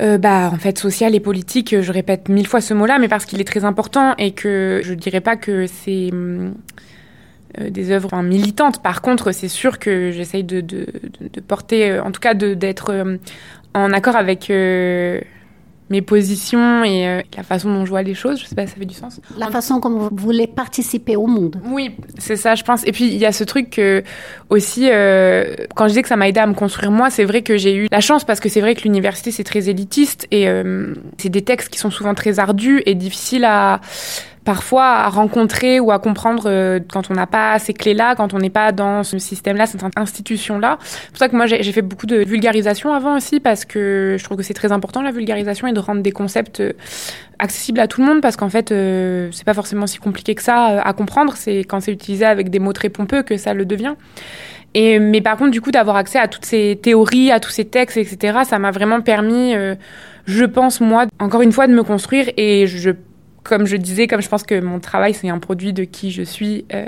euh, 0.00 0.18
bah 0.18 0.50
en 0.52 0.56
fait 0.56 0.76
social 0.76 1.14
et 1.14 1.20
politique 1.20 1.80
je 1.80 1.92
répète 1.92 2.28
mille 2.28 2.48
fois 2.48 2.60
ce 2.60 2.74
mot-là 2.74 2.98
mais 2.98 3.06
parce 3.06 3.26
qu'il 3.26 3.40
est 3.40 3.44
très 3.44 3.64
important 3.64 4.16
et 4.18 4.32
que 4.32 4.80
je 4.82 4.92
dirais 4.92 5.20
pas 5.20 5.36
que 5.36 5.68
c'est 5.68 6.10
euh, 7.60 7.70
des 7.70 7.92
œuvres 7.92 8.20
militantes 8.22 8.82
par 8.82 9.00
contre 9.00 9.30
c'est 9.30 9.48
sûr 9.48 9.78
que 9.78 10.10
j'essaye 10.10 10.42
de, 10.42 10.86
porter 11.46 11.90
euh, 11.90 12.02
en 12.02 12.10
tout 12.10 12.20
cas 12.20 12.34
d'être 12.34 12.90
euh, 12.90 13.16
en 13.74 13.92
accord 13.92 14.16
avec 14.16 14.50
mes 15.90 16.00
positions 16.00 16.82
et 16.82 17.06
euh, 17.06 17.22
la 17.36 17.42
façon 17.42 17.72
dont 17.72 17.84
je 17.84 17.90
vois 17.90 18.02
les 18.02 18.14
choses. 18.14 18.40
Je 18.40 18.46
sais 18.46 18.54
pas 18.54 18.66
si 18.66 18.72
ça 18.72 18.78
fait 18.78 18.86
du 18.86 18.94
sens. 18.94 19.20
La 19.36 19.50
façon 19.50 19.80
comme 19.80 19.98
vous 19.98 20.10
voulez 20.12 20.46
participer 20.46 21.16
au 21.16 21.26
monde. 21.26 21.60
Oui, 21.66 21.94
c'est 22.18 22.36
ça, 22.36 22.54
je 22.54 22.64
pense. 22.64 22.86
Et 22.86 22.92
puis 22.92 23.06
il 23.06 23.18
y 23.18 23.26
a 23.26 23.32
ce 23.32 23.44
truc 23.44 23.70
que 23.70 24.02
aussi, 24.48 24.88
euh, 24.90 25.54
quand 25.74 25.88
je 25.88 25.94
dis 25.94 26.02
que 26.02 26.08
ça 26.08 26.16
m'a 26.16 26.28
aidé 26.28 26.40
à 26.40 26.46
me 26.46 26.54
construire 26.54 26.90
moi, 26.90 27.10
c'est 27.10 27.24
vrai 27.24 27.42
que 27.42 27.56
j'ai 27.56 27.74
eu 27.74 27.86
la 27.90 28.00
chance 28.00 28.24
parce 28.24 28.40
que 28.40 28.48
c'est 28.48 28.60
vrai 28.60 28.74
que 28.74 28.82
l'université 28.82 29.30
c'est 29.30 29.44
très 29.44 29.68
élitiste 29.68 30.26
et 30.30 30.48
euh, 30.48 30.94
c'est 31.18 31.28
des 31.28 31.42
textes 31.42 31.68
qui 31.68 31.78
sont 31.78 31.90
souvent 31.90 32.14
très 32.14 32.38
ardus 32.38 32.82
et 32.86 32.94
difficiles 32.94 33.44
à 33.44 33.80
parfois 34.44 34.84
à 34.84 35.08
rencontrer 35.08 35.80
ou 35.80 35.90
à 35.90 35.98
comprendre 35.98 36.44
euh, 36.46 36.78
quand 36.92 37.10
on 37.10 37.14
n'a 37.14 37.26
pas 37.26 37.58
ces 37.58 37.72
clés-là, 37.72 38.14
quand 38.14 38.34
on 38.34 38.38
n'est 38.38 38.50
pas 38.50 38.72
dans 38.72 39.02
ce 39.02 39.18
système-là, 39.18 39.66
cette 39.66 39.82
institution-là. 39.96 40.78
C'est 40.80 41.08
pour 41.08 41.18
ça 41.18 41.28
que 41.28 41.36
moi, 41.36 41.46
j'ai 41.46 41.72
fait 41.72 41.82
beaucoup 41.82 42.06
de 42.06 42.16
vulgarisation 42.16 42.92
avant 42.92 43.16
aussi, 43.16 43.40
parce 43.40 43.64
que 43.64 44.16
je 44.18 44.24
trouve 44.24 44.36
que 44.36 44.42
c'est 44.42 44.54
très 44.54 44.72
important, 44.72 45.02
la 45.02 45.12
vulgarisation, 45.12 45.66
et 45.66 45.72
de 45.72 45.80
rendre 45.80 46.02
des 46.02 46.12
concepts 46.12 46.60
euh, 46.60 46.72
accessibles 47.38 47.80
à 47.80 47.88
tout 47.88 48.02
le 48.02 48.06
monde, 48.06 48.20
parce 48.20 48.36
qu'en 48.36 48.50
fait, 48.50 48.70
euh, 48.70 49.28
c'est 49.32 49.44
pas 49.44 49.54
forcément 49.54 49.86
si 49.86 49.98
compliqué 49.98 50.34
que 50.34 50.42
ça 50.42 50.80
à 50.80 50.92
comprendre. 50.92 51.34
C'est 51.36 51.58
quand 51.60 51.80
c'est 51.80 51.92
utilisé 51.92 52.26
avec 52.26 52.50
des 52.50 52.58
mots 52.58 52.74
très 52.74 52.90
pompeux 52.90 53.22
que 53.22 53.36
ça 53.38 53.54
le 53.54 53.64
devient. 53.64 53.94
Et, 54.74 54.98
mais 54.98 55.20
par 55.20 55.36
contre, 55.36 55.52
du 55.52 55.60
coup, 55.60 55.70
d'avoir 55.70 55.96
accès 55.96 56.18
à 56.18 56.28
toutes 56.28 56.44
ces 56.44 56.78
théories, 56.82 57.30
à 57.30 57.40
tous 57.40 57.50
ces 57.50 57.64
textes, 57.64 57.96
etc., 57.96 58.40
ça 58.44 58.58
m'a 58.58 58.72
vraiment 58.72 59.00
permis, 59.00 59.54
je 60.26 60.44
pense, 60.44 60.80
moi, 60.80 61.06
encore 61.20 61.42
une 61.42 61.52
fois, 61.52 61.68
de 61.68 61.72
me 61.72 61.84
construire 61.84 62.28
et 62.36 62.66
je 62.66 62.90
comme 63.44 63.66
je 63.66 63.76
disais, 63.76 64.08
comme 64.08 64.22
je 64.22 64.28
pense 64.28 64.42
que 64.42 64.58
mon 64.60 64.80
travail 64.80 65.14
c'est 65.14 65.28
un 65.28 65.38
produit 65.38 65.72
de 65.72 65.84
qui 65.84 66.10
je 66.10 66.22
suis 66.22 66.64
euh, 66.74 66.86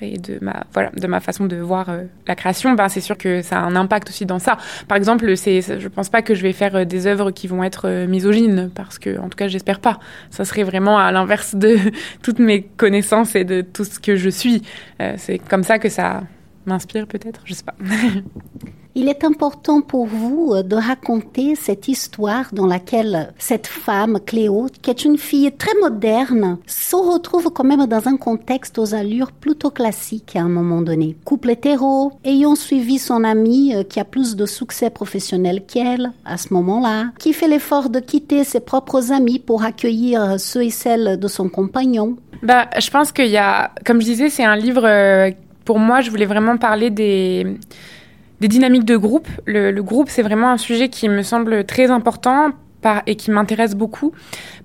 et 0.00 0.18
de 0.18 0.38
ma 0.42 0.64
voilà 0.72 0.90
de 0.90 1.06
ma 1.06 1.20
façon 1.20 1.46
de 1.46 1.56
voir 1.56 1.88
euh, 1.88 2.04
la 2.26 2.34
création, 2.34 2.72
ben 2.72 2.88
c'est 2.88 3.00
sûr 3.00 3.16
que 3.16 3.42
ça 3.42 3.60
a 3.60 3.62
un 3.62 3.76
impact 3.76 4.08
aussi 4.08 4.26
dans 4.26 4.38
ça. 4.38 4.58
Par 4.88 4.96
exemple, 4.96 5.36
c'est 5.36 5.60
je 5.60 5.88
pense 5.88 6.08
pas 6.08 6.22
que 6.22 6.34
je 6.34 6.42
vais 6.42 6.52
faire 6.52 6.74
euh, 6.74 6.84
des 6.84 7.06
œuvres 7.06 7.30
qui 7.30 7.46
vont 7.46 7.62
être 7.62 8.06
misogynes 8.06 8.70
parce 8.74 8.98
que 8.98 9.18
en 9.18 9.28
tout 9.28 9.36
cas 9.36 9.48
j'espère 9.48 9.80
pas. 9.80 10.00
Ça 10.30 10.44
serait 10.44 10.64
vraiment 10.64 10.98
à 10.98 11.12
l'inverse 11.12 11.54
de 11.54 11.76
toutes 12.22 12.38
mes 12.40 12.62
connaissances 12.62 13.36
et 13.36 13.44
de 13.44 13.60
tout 13.60 13.84
ce 13.84 14.00
que 14.00 14.16
je 14.16 14.30
suis. 14.30 14.62
c'est 15.16 15.38
comme 15.38 15.62
ça 15.62 15.78
que 15.78 15.88
ça 15.88 16.22
m'inspire 16.64 17.06
peut-être, 17.06 17.42
je 17.44 17.54
sais 17.54 17.64
pas. 17.64 17.76
Il 18.98 19.10
est 19.10 19.24
important 19.24 19.82
pour 19.82 20.06
vous 20.06 20.54
euh, 20.54 20.62
de 20.62 20.74
raconter 20.74 21.54
cette 21.54 21.86
histoire 21.86 22.46
dans 22.54 22.66
laquelle 22.66 23.34
cette 23.36 23.66
femme, 23.66 24.18
Cléo, 24.24 24.68
qui 24.80 24.88
est 24.88 25.04
une 25.04 25.18
fille 25.18 25.52
très 25.52 25.74
moderne, 25.82 26.56
se 26.66 26.96
retrouve 26.96 27.50
quand 27.52 27.62
même 27.62 27.84
dans 27.84 28.08
un 28.08 28.16
contexte 28.16 28.78
aux 28.78 28.94
allures 28.94 29.32
plutôt 29.32 29.68
classiques 29.68 30.34
à 30.34 30.40
un 30.40 30.48
moment 30.48 30.80
donné. 30.80 31.14
Couple 31.26 31.50
hétéro, 31.50 32.14
ayant 32.24 32.54
suivi 32.54 32.98
son 32.98 33.22
amie 33.22 33.74
euh, 33.76 33.82
qui 33.82 34.00
a 34.00 34.04
plus 34.06 34.34
de 34.34 34.46
succès 34.46 34.88
professionnel 34.88 35.66
qu'elle 35.66 36.12
à 36.24 36.38
ce 36.38 36.54
moment-là, 36.54 37.10
qui 37.18 37.34
fait 37.34 37.48
l'effort 37.48 37.90
de 37.90 38.00
quitter 38.00 38.44
ses 38.44 38.60
propres 38.60 39.12
amis 39.12 39.38
pour 39.38 39.62
accueillir 39.62 40.40
ceux 40.40 40.64
et 40.64 40.70
celles 40.70 41.20
de 41.20 41.28
son 41.28 41.50
compagnon. 41.50 42.16
Bah, 42.42 42.70
je 42.78 42.88
pense 42.88 43.12
qu'il 43.12 43.28
y 43.28 43.36
a, 43.36 43.72
comme 43.84 44.00
je 44.00 44.06
disais, 44.06 44.30
c'est 44.30 44.44
un 44.44 44.56
livre, 44.56 44.86
euh, 44.86 45.32
pour 45.66 45.78
moi, 45.78 46.00
je 46.00 46.10
voulais 46.10 46.24
vraiment 46.24 46.56
parler 46.56 46.88
des 46.88 47.58
des 48.40 48.48
dynamiques 48.48 48.84
de 48.84 48.96
groupe. 48.96 49.28
Le, 49.46 49.70
le 49.70 49.82
groupe, 49.82 50.08
c'est 50.08 50.22
vraiment 50.22 50.50
un 50.50 50.58
sujet 50.58 50.88
qui 50.88 51.08
me 51.08 51.22
semble 51.22 51.64
très 51.64 51.90
important 51.90 52.52
par, 52.82 53.02
et 53.06 53.16
qui 53.16 53.30
m'intéresse 53.30 53.74
beaucoup 53.74 54.12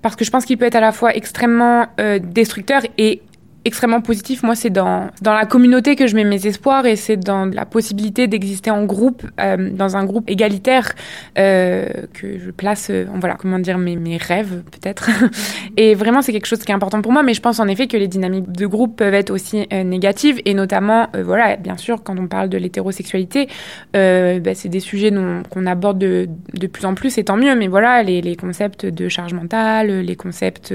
parce 0.00 0.16
que 0.16 0.24
je 0.24 0.30
pense 0.30 0.44
qu'il 0.44 0.58
peut 0.58 0.66
être 0.66 0.76
à 0.76 0.80
la 0.80 0.92
fois 0.92 1.14
extrêmement 1.14 1.86
euh, 2.00 2.18
destructeur 2.18 2.82
et 2.98 3.22
extrêmement 3.64 4.00
positif. 4.00 4.42
Moi, 4.42 4.54
c'est 4.54 4.70
dans, 4.70 5.08
dans 5.20 5.34
la 5.34 5.46
communauté 5.46 5.96
que 5.96 6.06
je 6.06 6.14
mets 6.16 6.24
mes 6.24 6.46
espoirs 6.46 6.86
et 6.86 6.96
c'est 6.96 7.16
dans 7.16 7.46
la 7.46 7.64
possibilité 7.64 8.26
d'exister 8.26 8.70
en 8.70 8.84
groupe, 8.84 9.24
euh, 9.40 9.70
dans 9.70 9.96
un 9.96 10.04
groupe 10.04 10.28
égalitaire, 10.28 10.92
euh, 11.38 11.88
que 12.12 12.38
je 12.38 12.50
place, 12.50 12.88
euh, 12.90 13.06
voilà, 13.20 13.36
comment 13.36 13.58
dire, 13.58 13.78
mes, 13.78 13.96
mes 13.96 14.16
rêves, 14.16 14.62
peut-être. 14.70 15.10
et 15.76 15.94
vraiment, 15.94 16.22
c'est 16.22 16.32
quelque 16.32 16.46
chose 16.46 16.60
qui 16.60 16.72
est 16.72 16.74
important 16.74 17.02
pour 17.02 17.12
moi, 17.12 17.22
mais 17.22 17.34
je 17.34 17.40
pense 17.40 17.60
en 17.60 17.68
effet 17.68 17.86
que 17.86 17.96
les 17.96 18.08
dynamiques 18.08 18.50
de 18.50 18.66
groupe 18.66 18.96
peuvent 18.96 19.14
être 19.14 19.30
aussi 19.30 19.66
euh, 19.72 19.84
négatives 19.84 20.40
et 20.44 20.54
notamment, 20.54 21.08
voilà, 21.24 21.56
bien 21.56 21.76
sûr, 21.76 22.02
quand 22.02 22.18
on 22.18 22.26
parle 22.26 22.48
de 22.48 22.58
l'hétérosexualité, 22.58 23.48
bah, 23.92 24.54
c'est 24.54 24.68
des 24.68 24.80
sujets 24.80 25.12
qu'on 25.50 25.66
aborde 25.66 25.98
de, 25.98 26.28
de 26.54 26.66
plus 26.66 26.84
en 26.84 26.94
plus 26.94 27.18
et 27.18 27.24
tant 27.24 27.36
mieux, 27.36 27.54
mais 27.54 27.68
voilà, 27.68 28.02
les, 28.02 28.20
les 28.20 28.36
concepts 28.36 28.86
de 28.86 29.08
charge 29.08 29.34
mentale, 29.34 30.00
les 30.00 30.16
concepts, 30.16 30.74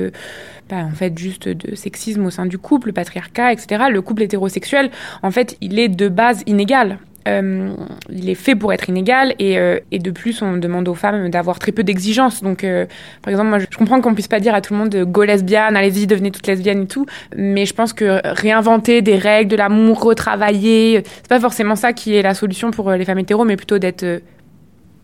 en 0.71 0.91
fait, 0.91 1.17
juste 1.17 1.47
de 1.47 1.75
sexisme 1.75 2.25
au 2.25 2.29
sein 2.29 2.45
du 2.45 2.57
couple, 2.57 2.87
le 2.87 2.93
patriarcat, 2.93 3.53
etc., 3.53 3.85
le 3.89 4.01
couple 4.01 4.23
hétérosexuel, 4.23 4.91
en 5.23 5.31
fait, 5.31 5.57
il 5.61 5.79
est 5.79 5.89
de 5.89 6.09
base 6.09 6.43
inégal. 6.45 6.99
Euh, 7.27 7.73
il 8.09 8.29
est 8.29 8.35
fait 8.35 8.55
pour 8.55 8.71
être 8.71 8.87
inégal 8.87 9.35
et, 9.37 9.57
euh, 9.57 9.79
et, 9.91 9.99
de 9.99 10.11
plus 10.11 10.41
on 10.41 10.55
demande 10.55 10.87
aux 10.87 10.93
femmes 10.93 11.29
d'avoir 11.29 11.59
très 11.59 11.73
peu 11.73 11.83
d'exigences 11.83 12.41
donc 12.41 12.63
euh, 12.63 12.85
par 13.21 13.31
exemple 13.31 13.49
moi 13.49 13.59
je, 13.59 13.65
comprends 13.77 13.99
qu'on 13.99 14.13
puisse 14.13 14.29
pas 14.29 14.39
dire 14.39 14.55
à 14.55 14.61
tout 14.61 14.73
le 14.73 14.79
monde 14.79 14.95
go 15.03 15.23
lesbienne 15.23 15.75
allez-y 15.75 16.07
devenez 16.07 16.31
toute 16.31 16.47
lesbienne 16.47 16.83
et 16.83 16.87
tout 16.87 17.05
mais 17.35 17.65
je 17.65 17.73
pense 17.73 17.91
que 17.91 18.21
réinventer 18.23 19.01
des 19.01 19.17
règles 19.17 19.51
de 19.51 19.57
l'amour 19.57 20.01
retravailler 20.03 21.03
c'est 21.03 21.27
pas 21.27 21.39
forcément 21.39 21.75
ça 21.75 21.91
qui 21.91 22.15
est 22.15 22.21
la 22.21 22.33
solution 22.33 22.71
pour 22.71 22.91
les 22.91 23.03
femmes 23.03 23.19
hétéros 23.19 23.43
mais 23.43 23.57
plutôt 23.57 23.77
d'être 23.77 24.21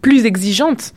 plus 0.01 0.25
exigeante 0.25 0.93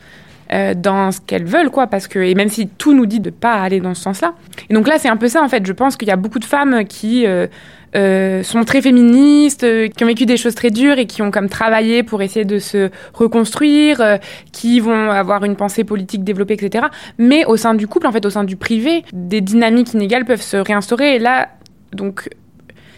euh, 0.53 0.73
dans 0.73 1.11
ce 1.11 1.19
qu'elles 1.19 1.45
veulent, 1.45 1.69
quoi, 1.69 1.87
parce 1.87 2.07
que, 2.07 2.19
et 2.19 2.33
même 2.33 2.47
si 2.47 2.67
tout 2.67 2.93
nous 2.93 3.05
dit 3.05 3.19
de 3.19 3.29
pas 3.29 3.55
aller 3.55 3.81
dans 3.81 3.93
ce 3.93 4.01
sens-là. 4.01 4.33
Et 4.69 4.73
donc 4.73 4.87
là, 4.87 4.97
c'est 4.97 5.09
un 5.09 5.17
peu 5.17 5.27
ça, 5.27 5.43
en 5.43 5.49
fait. 5.49 5.65
Je 5.65 5.73
pense 5.73 5.97
qu'il 5.97 6.07
y 6.07 6.11
a 6.11 6.15
beaucoup 6.15 6.39
de 6.39 6.45
femmes 6.45 6.85
qui 6.85 7.25
euh, 7.25 7.47
euh, 7.95 8.43
sont 8.43 8.63
très 8.63 8.81
féministes, 8.81 9.65
qui 9.89 10.03
ont 10.03 10.07
vécu 10.07 10.25
des 10.25 10.37
choses 10.37 10.55
très 10.55 10.69
dures 10.69 10.99
et 10.99 11.05
qui 11.05 11.21
ont 11.21 11.31
comme 11.31 11.49
travaillé 11.49 12.01
pour 12.01 12.21
essayer 12.21 12.45
de 12.45 12.59
se 12.59 12.89
reconstruire, 13.13 14.19
qui 14.53 14.79
vont 14.79 15.11
avoir 15.11 15.43
une 15.43 15.57
pensée 15.57 15.83
politique 15.83 16.23
développée, 16.23 16.53
etc. 16.53 16.85
Mais 17.17 17.43
au 17.43 17.57
sein 17.57 17.73
du 17.73 17.87
couple, 17.87 18.07
en 18.07 18.13
fait, 18.13 18.25
au 18.25 18.29
sein 18.29 18.45
du 18.45 18.55
privé, 18.55 19.03
des 19.11 19.41
dynamiques 19.41 19.93
inégales 19.93 20.23
peuvent 20.23 20.41
se 20.41 20.55
réinstaurer. 20.55 21.15
Et 21.15 21.19
là, 21.19 21.49
donc, 21.91 22.29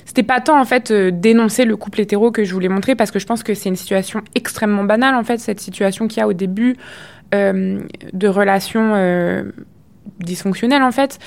c'était 0.06 0.24
pas 0.24 0.40
tant 0.40 0.60
en 0.60 0.66
fait 0.66 0.92
dénoncer 0.92 1.66
le 1.66 1.78
couple 1.78 2.02
hétéro 2.02 2.32
que 2.32 2.44
je 2.44 2.54
voulais 2.54 2.70
montrer 2.70 2.96
parce 2.96 3.12
que 3.12 3.20
je 3.20 3.26
pense 3.26 3.44
que 3.44 3.54
c'est 3.54 3.70
une 3.70 3.76
situation 3.76 4.22
extrêmement 4.34 4.84
banale 4.84 5.14
en 5.14 5.24
fait 5.24 5.38
cette 5.38 5.60
situation 5.60 6.08
qu'il 6.08 6.18
y 6.18 6.24
a 6.24 6.28
au 6.28 6.34
début 6.34 6.78
de 7.32 8.28
relations 8.28 8.94
euh, 8.96 9.44
dysfonctionnelles 10.20 10.84
en 10.84 10.92
fait. 10.92 11.20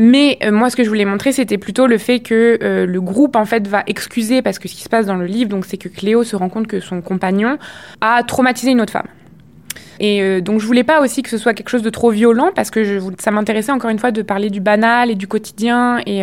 Mais 0.00 0.38
euh, 0.44 0.52
moi, 0.52 0.70
ce 0.70 0.76
que 0.76 0.84
je 0.84 0.88
voulais 0.88 1.04
montrer, 1.04 1.32
c'était 1.32 1.58
plutôt 1.58 1.88
le 1.88 1.98
fait 1.98 2.20
que 2.20 2.56
euh, 2.62 2.86
le 2.86 3.00
groupe, 3.00 3.34
en 3.34 3.44
fait, 3.44 3.66
va 3.66 3.82
excuser, 3.88 4.42
parce 4.42 4.60
que 4.60 4.68
ce 4.68 4.76
qui 4.76 4.82
se 4.82 4.88
passe 4.88 5.06
dans 5.06 5.16
le 5.16 5.26
livre, 5.26 5.50
donc, 5.50 5.66
c'est 5.66 5.76
que 5.76 5.88
Cléo 5.88 6.22
se 6.22 6.36
rend 6.36 6.48
compte 6.48 6.68
que 6.68 6.78
son 6.78 7.00
compagnon 7.00 7.58
a 8.00 8.22
traumatisé 8.22 8.70
une 8.70 8.80
autre 8.80 8.92
femme. 8.92 9.08
Et 9.98 10.22
euh, 10.22 10.40
donc, 10.40 10.60
je 10.60 10.66
voulais 10.66 10.84
pas 10.84 11.00
aussi 11.00 11.22
que 11.22 11.28
ce 11.28 11.36
soit 11.36 11.52
quelque 11.52 11.70
chose 11.70 11.82
de 11.82 11.90
trop 11.90 12.10
violent, 12.10 12.52
parce 12.54 12.70
que 12.70 13.00
ça 13.18 13.32
m'intéressait 13.32 13.72
encore 13.72 13.90
une 13.90 13.98
fois 13.98 14.12
de 14.12 14.22
parler 14.22 14.50
du 14.50 14.60
banal 14.60 15.10
et 15.10 15.16
du 15.16 15.26
quotidien 15.26 15.98
et 16.06 16.22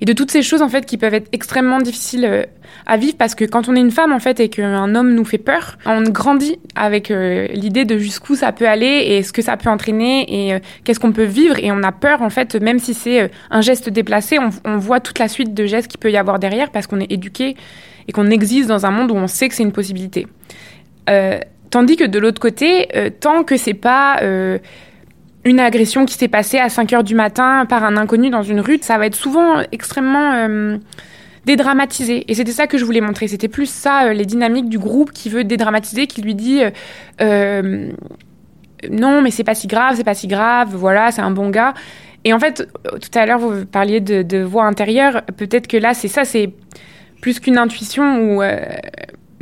et 0.00 0.04
de 0.04 0.12
toutes 0.12 0.30
ces 0.30 0.42
choses 0.42 0.62
en 0.62 0.68
fait 0.68 0.86
qui 0.86 0.96
peuvent 0.96 1.14
être 1.14 1.28
extrêmement 1.32 1.80
difficiles 1.80 2.24
euh, 2.24 2.44
à 2.86 2.96
vivre 2.96 3.16
parce 3.16 3.34
que 3.34 3.44
quand 3.44 3.68
on 3.68 3.76
est 3.76 3.80
une 3.80 3.90
femme 3.90 4.12
en 4.12 4.18
fait 4.18 4.40
et 4.40 4.48
qu'un 4.48 4.94
homme 4.94 5.14
nous 5.14 5.24
fait 5.24 5.38
peur, 5.38 5.78
on 5.86 6.02
grandit 6.02 6.58
avec 6.74 7.10
euh, 7.10 7.46
l'idée 7.48 7.84
de 7.84 7.98
jusqu'où 7.98 8.34
ça 8.34 8.52
peut 8.52 8.68
aller 8.68 9.04
et 9.08 9.22
ce 9.22 9.32
que 9.32 9.42
ça 9.42 9.56
peut 9.56 9.70
entraîner 9.70 10.46
et 10.46 10.54
euh, 10.54 10.58
qu'est-ce 10.84 11.00
qu'on 11.00 11.12
peut 11.12 11.24
vivre 11.24 11.58
et 11.58 11.70
on 11.72 11.82
a 11.82 11.92
peur 11.92 12.22
en 12.22 12.30
fait 12.30 12.54
même 12.56 12.78
si 12.78 12.94
c'est 12.94 13.30
un 13.50 13.60
geste 13.60 13.88
déplacé, 13.88 14.38
on, 14.64 14.76
voit 14.78 15.00
toute 15.00 15.18
la 15.18 15.28
suite 15.28 15.54
de 15.54 15.66
gestes 15.66 15.88
qu'il 15.88 16.00
peut 16.00 16.10
y 16.10 16.16
avoir 16.16 16.38
derrière 16.38 16.70
parce 16.70 16.86
qu'on 16.86 17.00
est 17.00 17.10
éduqué 17.10 17.56
et 18.08 18.12
qu'on 18.12 18.30
existe 18.30 18.68
dans 18.68 18.86
un 18.86 18.90
monde 18.90 19.10
où 19.10 19.16
on 19.16 19.26
sait 19.26 19.48
que 19.48 19.54
c'est 19.54 19.62
une 19.62 19.72
possibilité. 19.72 20.26
tandis 21.70 21.96
que 21.96 22.04
de 22.04 22.18
l'autre 22.18 22.40
côté, 22.40 22.88
tant 23.20 23.44
que 23.44 23.56
c'est 23.56 23.74
pas 23.74 24.20
une 25.44 25.60
agression 25.60 26.06
qui 26.06 26.14
s'est 26.14 26.28
passée 26.28 26.58
à 26.58 26.68
5 26.68 26.92
heures 26.92 27.04
du 27.04 27.14
matin 27.14 27.66
par 27.66 27.84
un 27.84 27.96
inconnu 27.96 28.30
dans 28.30 28.42
une 28.42 28.60
rue, 28.60 28.78
ça 28.80 28.98
va 28.98 29.06
être 29.06 29.14
souvent 29.14 29.62
extrêmement 29.72 30.32
euh, 30.32 30.78
dédramatisé. 31.44 32.24
Et 32.28 32.34
c'était 32.34 32.52
ça 32.52 32.66
que 32.66 32.78
je 32.78 32.84
voulais 32.84 33.02
montrer. 33.02 33.28
C'était 33.28 33.48
plus 33.48 33.68
ça, 33.68 34.06
euh, 34.06 34.12
les 34.14 34.24
dynamiques 34.24 34.68
du 34.68 34.78
groupe 34.78 35.12
qui 35.12 35.28
veut 35.28 35.44
dédramatiser, 35.44 36.06
qui 36.06 36.22
lui 36.22 36.34
dit 36.34 36.62
euh, 37.20 37.92
non, 38.90 39.22
mais 39.22 39.30
c'est 39.30 39.44
pas 39.44 39.54
si 39.54 39.66
grave, 39.66 39.96
c'est 39.96 40.04
pas 40.04 40.14
si 40.14 40.26
grave, 40.26 40.74
voilà, 40.74 41.10
c'est 41.10 41.22
un 41.22 41.30
bon 41.30 41.50
gars. 41.50 41.74
Et 42.24 42.32
en 42.32 42.38
fait, 42.38 42.66
tout 42.84 43.18
à 43.18 43.26
l'heure, 43.26 43.38
vous 43.38 43.66
parliez 43.66 44.00
de, 44.00 44.22
de 44.22 44.38
voix 44.38 44.64
intérieure. 44.64 45.22
Peut-être 45.36 45.66
que 45.66 45.76
là, 45.76 45.92
c'est 45.92 46.08
ça, 46.08 46.24
c'est 46.24 46.50
plus 47.20 47.38
qu'une 47.38 47.58
intuition 47.58 48.18
où 48.18 48.42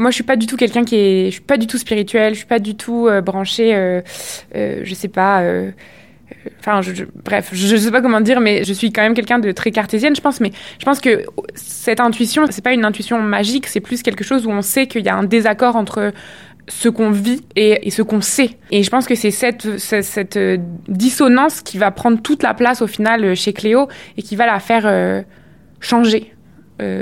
moi, 0.03 0.11
je 0.11 0.17
suis 0.17 0.25
pas 0.25 0.37
du 0.37 0.47
tout 0.47 0.57
quelqu'un 0.57 0.85
qui 0.85 0.97
est, 0.97 1.27
je 1.27 1.31
suis 1.33 1.41
pas 1.41 1.57
du 1.57 1.67
tout 1.67 1.79
spirituel, 1.79 2.35
je 2.35 2.39
suis 2.39 2.47
pas 2.47 2.59
du 2.59 2.75
tout 2.75 3.07
euh, 3.07 3.21
branchée, 3.21 3.75
euh, 3.75 4.03
euh, 4.55 4.81
je 4.85 4.95
sais 4.95 5.09
pas, 5.09 5.43
Enfin, 6.59 6.81
bref, 7.25 7.51
je, 7.53 7.75
ne 7.75 7.79
sais 7.79 7.91
pas 7.91 8.01
comment 8.01 8.21
dire, 8.21 8.41
mais 8.41 8.65
je 8.65 8.73
suis 8.73 8.91
quand 8.91 9.03
même 9.03 9.15
quelqu'un 9.15 9.39
de 9.39 9.53
très 9.53 9.71
cartésienne, 9.71 10.17
je 10.17 10.21
pense. 10.21 10.41
Mais 10.41 10.51
je 10.79 10.85
pense 10.85 10.99
que 10.99 11.25
cette 11.55 12.01
intuition, 12.01 12.47
c'est 12.51 12.65
pas 12.65 12.73
une 12.73 12.85
intuition 12.85 13.21
magique, 13.21 13.67
c'est 13.67 13.81
plus 13.81 14.03
quelque 14.03 14.25
chose 14.25 14.47
où 14.47 14.51
on 14.51 14.63
sait 14.63 14.87
qu'il 14.87 15.05
y 15.05 15.09
a 15.09 15.15
un 15.15 15.25
désaccord 15.25 15.77
entre 15.77 16.13
ce 16.69 16.89
qu'on 16.89 17.11
vit 17.11 17.43
et, 17.55 17.91
ce 17.91 18.03
qu'on 18.03 18.23
sait. 18.23 18.57
Et 18.71 18.83
je 18.83 18.91
pense 18.91 19.07
que 19.07 19.15
c'est 19.15 19.31
cette, 19.31 19.69
dissonance 20.89 21.61
qui 21.61 21.79
va 21.79 21.91
prendre 21.91 22.21
toute 22.21 22.43
la 22.43 22.55
place 22.55 22.83
au 22.83 22.87
final 22.87 23.37
chez 23.37 23.53
Cléo 23.53 23.89
et 24.17 24.23
qui 24.23 24.35
va 24.35 24.47
la 24.47 24.59
faire 24.59 25.25
changer. 25.81 26.33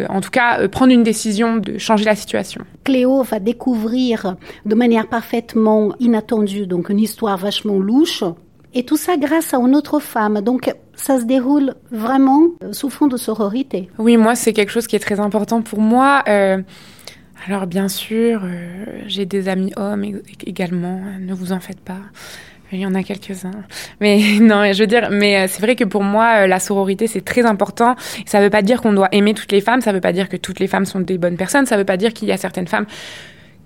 En 0.09 0.21
tout 0.21 0.31
cas, 0.31 0.69
prendre 0.69 0.93
une 0.93 1.03
décision 1.03 1.57
de 1.57 1.79
changer 1.79 2.05
la 2.05 2.15
situation. 2.15 2.65
Cléo 2.85 3.23
va 3.23 3.39
découvrir 3.39 4.37
de 4.67 4.75
manière 4.75 5.09
parfaitement 5.09 5.95
inattendue 6.01 6.67
donc 6.67 6.89
une 6.89 7.01
histoire 7.01 7.37
vachement 7.37 7.79
louche 7.79 8.25
et 8.75 8.85
tout 8.85 8.97
ça 8.97 9.17
grâce 9.17 9.55
à 9.55 9.59
une 9.59 9.75
autre 9.75 10.01
femme. 10.01 10.41
Donc 10.41 10.73
ça 10.95 11.19
se 11.19 11.25
déroule 11.25 11.75
vraiment 11.91 12.51
sous 12.73 12.91
fond 12.91 13.07
de 13.07 13.17
sororité. 13.17 13.89
Oui, 13.99 14.17
moi 14.17 14.35
c'est 14.35 14.53
quelque 14.53 14.71
chose 14.71 14.87
qui 14.87 14.97
est 14.97 15.01
très 15.01 15.21
important 15.21 15.63
pour 15.63 15.81
moi. 15.81 16.23
Euh, 16.29 16.63
alors 17.47 17.67
bien 17.67 17.89
sûr, 17.89 18.43
euh, 18.45 18.85
j'ai 19.07 19.27
des 19.27 19.49
amis 19.49 19.73
hommes 19.77 20.05
également, 20.47 21.01
ne 21.19 21.35
vous 21.35 21.53
en 21.53 21.61
faites 21.61 21.81
pas. 21.81 22.01
Il 22.73 22.81
y 22.81 22.87
en 22.87 22.95
a 22.95 23.03
quelques-uns. 23.03 23.51
Mais 24.01 24.21
non, 24.41 24.73
je 24.73 24.81
veux 24.81 24.87
dire, 24.87 25.09
mais 25.11 25.37
euh, 25.37 25.47
c'est 25.49 25.61
vrai 25.61 25.77
que 25.77 25.85
pour 25.85 26.03
moi, 26.03 26.47
la 26.47 26.61
sororité, 26.61 27.07
c'est 27.07 27.25
très 27.25 27.45
important. 27.45 27.97
Ça 28.27 28.39
ne 28.39 28.45
veut 28.45 28.51
pas 28.51 28.63
dire 28.63 28.81
qu'on 28.81 28.93
doit 28.93 29.09
aimer 29.13 29.35
toutes 29.35 29.53
les 29.53 29.61
femmes, 29.61 29.81
ça 29.81 29.91
ne 29.91 29.97
veut 29.97 30.01
pas 30.01 30.13
dire 30.13 30.29
que 30.29 30.37
toutes 30.37 30.61
les 30.61 30.69
femmes 30.69 30.87
sont 30.87 31.01
des 31.01 31.19
bonnes 31.19 31.37
personnes, 31.37 31.67
ça 31.67 31.77
ne 31.77 31.81
veut 31.81 31.87
pas 31.87 31.97
dire 31.97 32.13
qu'il 32.13 32.29
y 32.29 32.33
a 32.33 32.37
certaines 32.37 32.69
femmes 32.69 32.87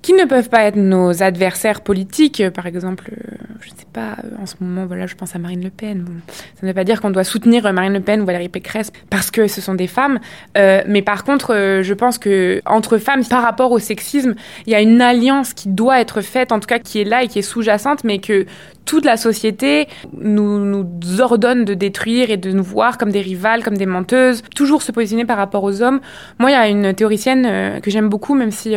qui 0.05 0.13
ne 0.13 0.27
peuvent 0.27 0.51
pas 0.51 0.65
être 0.65 0.77
nos 0.77 1.23
adversaires 1.23 1.81
politiques. 1.81 2.43
Euh, 2.43 2.51
par 2.51 2.67
exemple, 2.67 3.11
euh, 3.11 3.37
je 3.61 3.71
ne 3.71 3.77
sais 3.77 3.87
pas, 3.93 4.17
euh, 4.25 4.43
en 4.43 4.47
ce 4.47 4.55
moment, 4.61 4.87
voilà, 4.87 5.07
je 5.07 5.15
pense 5.15 5.35
à 5.35 5.39
Marine 5.39 5.63
Le 5.63 5.71
Pen. 5.71 6.05
ça 6.29 6.61
ne 6.63 6.69
veut 6.69 6.75
pas 6.75 6.85
dire 6.85 7.01
qu'on 7.01 7.11
doit 7.11 7.25
soutenir 7.25 7.71
Marine 7.73 7.93
Le 7.93 8.01
Pen 8.01 8.21
ou 8.21 8.25
Valérie 8.25 8.49
Pécresse 8.49 8.93
parce 9.11 9.31
que 9.31 9.47
ce 9.47 9.61
sont 9.61 9.75
des 9.75 9.87
femmes. 9.87 10.19
mais 10.57 11.03
par 11.03 11.25
contre, 11.25 11.81
je 11.83 11.95
pense 11.95 12.19
que 12.19 12.61
entre 12.67 12.99
femmes, 12.99 13.25
par 13.25 13.43
rapport 13.43 13.73
au 13.73 13.79
sexisme, 13.79 14.35
il 14.67 14.73
y 14.73 14.77
a 14.77 14.81
une 14.81 15.01
alliance 15.01 15.55
qui 15.55 15.69
doit 15.69 16.01
être 16.01 16.21
faite, 16.21 16.53
en 16.53 16.61
tout 16.61 16.67
cas 16.67 16.79
qui 16.79 17.01
est 17.01 17.05
là 17.05 17.23
et 17.23 17.29
qui 17.29 17.39
est 17.39 17.43
sous-jacente, 17.43 18.05
mais 18.05 18.19
que 18.19 18.47
toute 18.85 19.05
la 19.05 19.17
société 19.17 19.89
nous, 20.19 20.59
nous 20.59 21.21
ordonne 21.21 21.65
de 21.65 21.75
détruire 21.75 22.31
et 22.31 22.37
de 22.37 22.51
nous 22.51 22.63
voir 22.63 22.99
comme 22.99 23.11
des 23.11 23.23
rivales, 23.23 23.63
comme 23.63 23.79
des 23.79 23.87
menteuses, 23.87 24.43
toujours 24.55 24.83
se 24.83 24.93
positionner 24.93 25.25
par 25.25 25.39
rapport 25.39 25.65
aux 25.65 25.83
hommes. 25.83 26.01
Moi, 26.39 26.51
il 26.51 26.55
y 26.55 26.57
a 26.57 26.69
une 26.69 26.95
théoricienne 26.95 27.81
que 27.81 27.91
j'aime 27.91 28.09
beaucoup, 28.09 28.35
même 28.35 28.51
si 28.51 28.75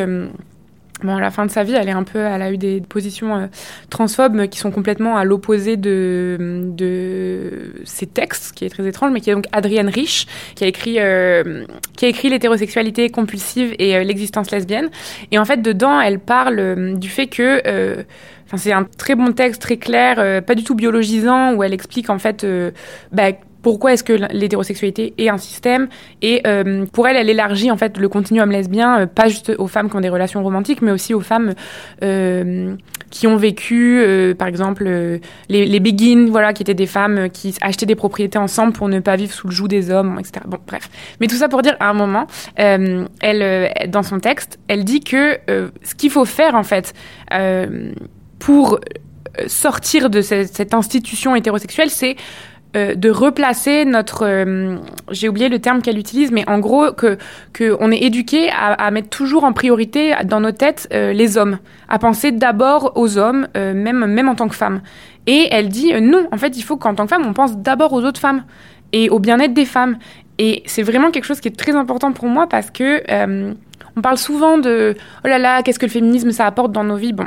Bon, 1.04 1.16
à 1.16 1.22
la 1.22 1.30
fin 1.30 1.46
de 1.46 1.52
sa 1.52 1.64
vie, 1.64 1.74
elle 1.74 1.90
est 1.90 1.92
un 1.92 2.04
peu, 2.04 2.18
elle 2.18 2.42
a 2.42 2.52
eu 2.52 2.58
des 2.58 2.82
positions 2.82 3.36
euh, 3.36 3.48
transphobes 3.92 4.48
qui 4.48 4.58
sont 4.58 4.72
complètement 4.72 5.16
à 5.16 5.26
l'opposé 5.26 5.78
de, 5.78 6.38
de 6.40 7.72
ses 7.84 8.08
textes, 8.08 8.56
qui 8.56 8.66
est 8.66 8.70
très 8.70 8.88
étrange, 8.88 9.12
mais 9.14 9.22
qui 9.22 9.30
est 9.30 9.36
donc 9.36 9.46
Adrienne 9.52 9.90
Rich, 9.90 10.26
qui 10.56 10.64
a 10.64 10.68
écrit, 10.68 10.96
euh, 10.98 11.66
qui 11.96 12.06
a 12.06 12.08
écrit 12.08 12.30
l'hétérosexualité 12.30 13.12
compulsive 13.12 13.76
et 13.78 13.96
euh, 13.96 14.04
l'existence 14.04 14.50
lesbienne. 14.50 14.90
Et 15.32 15.38
en 15.38 15.46
fait, 15.46 15.62
dedans, 15.62 16.02
elle 16.02 16.18
parle 16.20 16.98
du 16.98 17.10
fait 17.10 17.28
que, 17.28 17.62
enfin, 18.48 18.58
c'est 18.58 18.72
un 18.72 18.84
très 18.84 19.14
bon 19.14 19.34
texte, 19.34 19.62
très 19.62 19.78
clair, 19.78 20.44
pas 20.44 20.56
du 20.56 20.64
tout 20.64 20.74
biologisant, 20.74 21.54
où 21.54 21.64
elle 21.64 21.74
explique 21.74 22.10
en 22.10 22.18
fait, 22.18 22.46
bah, 23.12 23.34
pourquoi 23.62 23.94
est-ce 23.94 24.04
que 24.04 24.14
l'hétérosexualité 24.32 25.14
est 25.18 25.30
un 25.30 25.38
système 25.38 25.88
et 26.22 26.42
euh, 26.46 26.86
pour 26.92 27.08
elle 27.08 27.18
elle 27.18 27.30
élargit 27.30 27.72
en 27.72 27.78
fait 27.78 27.98
le 27.98 28.10
continuum 28.10 28.52
lesbien 28.52 29.02
euh, 29.02 29.06
pas 29.06 29.28
juste 29.28 29.54
aux 29.58 29.68
femmes 29.68 29.90
qui 29.90 29.96
ont 29.96 30.02
des 30.02 30.10
relations 30.10 30.44
romantiques 30.44 30.82
mais 30.82 30.92
aussi 30.92 31.14
aux 31.14 31.22
femmes 31.22 31.54
euh, 32.04 32.76
qui 33.10 33.26
ont 33.26 33.38
vécu 33.38 34.04
par 34.38 34.48
exemple 34.48 34.84
les, 35.50 35.66
les 35.66 36.28
voilà 36.30 36.54
qui 36.54 36.64
étaient 36.64 36.74
des 36.74 36.88
femmes 36.88 37.30
qui 37.30 37.56
achetaient 37.62 37.86
des 37.86 37.96
propriétés 37.96 38.38
ensemble 38.38 38.74
pour 38.74 38.90
ne 38.90 39.00
pas 39.00 39.16
vivre 39.16 39.34
sous 39.34 39.48
le 39.48 39.54
joug 39.54 39.68
des 39.68 39.92
hommes 39.92 40.18
etc 40.20 40.42
bon 40.46 40.58
bref. 40.68 40.90
Mais 41.20 41.28
tout 41.28 41.36
ça 41.36 41.48
pour 41.48 41.62
dire 41.62 41.78
à 41.80 41.90
un 41.90 41.94
moment 41.94 42.28
elle 42.56 43.72
dans 43.90 44.04
son 44.04 44.20
texte 44.20 44.60
elle 44.68 44.84
dit 44.84 45.00
que 45.00 45.40
ce 45.84 45.96
qu'il 45.96 46.12
faut 46.12 46.26
faire 46.26 46.56
en 46.56 46.64
fait 46.64 46.94
pour 48.40 48.80
sortir 49.48 50.10
de 50.10 50.22
cette 50.22 50.74
institution 50.74 51.36
hétérosexuelle 51.36 51.90
c'est 51.90 52.18
euh, 52.78 52.96
de 52.96 53.10
replacer 53.10 53.86
notre, 53.86 54.24
euh, 54.26 54.78
j'ai 55.10 55.28
oublié 55.28 55.50
le 55.50 55.60
terme 55.60 55.82
qu'elle 55.82 55.98
utilise, 55.98 56.32
mais 56.32 56.48
en 56.48 56.60
gros 56.60 56.92
que 56.92 57.18
qu'on 57.58 57.92
est 57.92 58.04
éduqué 58.04 58.50
à, 58.52 58.92
mettre 58.92 59.10
toujours 59.10 59.44
en 59.44 59.54
priorité 59.54 60.14
dans 60.26 60.40
nos 60.40 60.52
têtes 60.52 60.88
euh, 60.94 61.12
les 61.12 61.38
hommes, 61.38 61.58
à 61.90 61.98
penser 61.98 62.32
d'abord 62.32 62.94
aux 62.96 63.18
hommes, 63.18 63.48
même 63.56 64.06
même 64.06 64.30
en 64.30 64.36
tant 64.36 64.48
que 64.48 64.56
femme. 64.56 64.82
Et 65.26 65.48
elle 65.52 65.70
dit 65.70 65.92
non, 66.02 66.28
en 66.32 66.38
fait, 66.38 66.56
il 66.58 66.62
faut 66.62 66.78
qu'en 66.78 66.94
tant 66.94 67.04
que 67.04 67.10
femme, 67.10 67.26
on 67.26 67.34
pense 67.34 67.58
d'abord 67.58 67.94
aux 67.94 68.04
autres 68.04 68.20
femmes 68.20 68.44
et 68.94 69.10
au 69.10 69.20
bien-être 69.20 69.54
des 69.54 69.66
femmes. 69.66 69.98
Et 70.38 70.62
c'est 70.66 70.84
vraiment 70.84 71.10
quelque 71.10 71.26
chose 71.26 71.40
qui 71.40 71.48
est 71.48 71.58
très 71.58 71.76
important 71.76 72.12
pour 72.12 72.28
moi 72.28 72.48
parce 72.48 72.70
que 72.70 73.02
on 73.96 74.02
parle 74.02 74.18
souvent 74.18 74.60
de 74.60 74.96
oh 75.26 75.28
là 75.28 75.40
là, 75.40 75.64
qu'est-ce 75.64 75.80
que 75.80 75.88
le 75.88 75.92
féminisme 75.92 76.32
ça 76.32 76.46
apporte 76.46 76.72
dans 76.72 76.84
nos 76.84 76.98
vies. 76.98 77.14
Bon, 77.14 77.26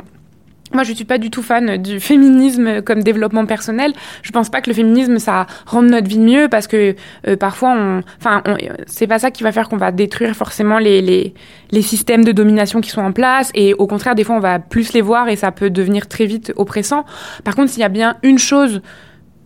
moi, 0.73 0.83
je 0.83 0.93
suis 0.93 1.05
pas 1.05 1.17
du 1.17 1.29
tout 1.29 1.41
fan 1.41 1.77
du 1.77 1.99
féminisme 1.99 2.81
comme 2.81 3.03
développement 3.03 3.45
personnel. 3.45 3.93
Je 4.21 4.31
pense 4.31 4.49
pas 4.49 4.61
que 4.61 4.69
le 4.69 4.73
féminisme 4.73 5.19
ça 5.19 5.47
rende 5.65 5.89
notre 5.89 6.07
vie 6.07 6.19
mieux 6.19 6.47
parce 6.49 6.67
que 6.67 6.95
euh, 7.27 7.35
parfois, 7.35 7.73
on, 7.75 8.01
enfin, 8.17 8.43
c'est 8.87 9.07
pas 9.07 9.19
ça 9.19 9.31
qui 9.31 9.43
va 9.43 9.51
faire 9.51 9.69
qu'on 9.69 9.77
va 9.77 9.91
détruire 9.91 10.35
forcément 10.35 10.79
les, 10.79 11.01
les, 11.01 11.33
les 11.71 11.81
systèmes 11.81 12.23
de 12.23 12.31
domination 12.31 12.81
qui 12.81 12.89
sont 12.89 13.01
en 13.01 13.11
place. 13.11 13.51
Et 13.55 13.73
au 13.73 13.87
contraire, 13.87 14.15
des 14.15 14.23
fois, 14.23 14.35
on 14.35 14.39
va 14.39 14.59
plus 14.59 14.93
les 14.93 15.01
voir 15.01 15.29
et 15.29 15.35
ça 15.35 15.51
peut 15.51 15.69
devenir 15.69 16.07
très 16.07 16.25
vite 16.25 16.53
oppressant. 16.55 17.05
Par 17.43 17.55
contre, 17.55 17.71
s'il 17.71 17.81
y 17.81 17.85
a 17.85 17.89
bien 17.89 18.17
une 18.23 18.39
chose 18.39 18.81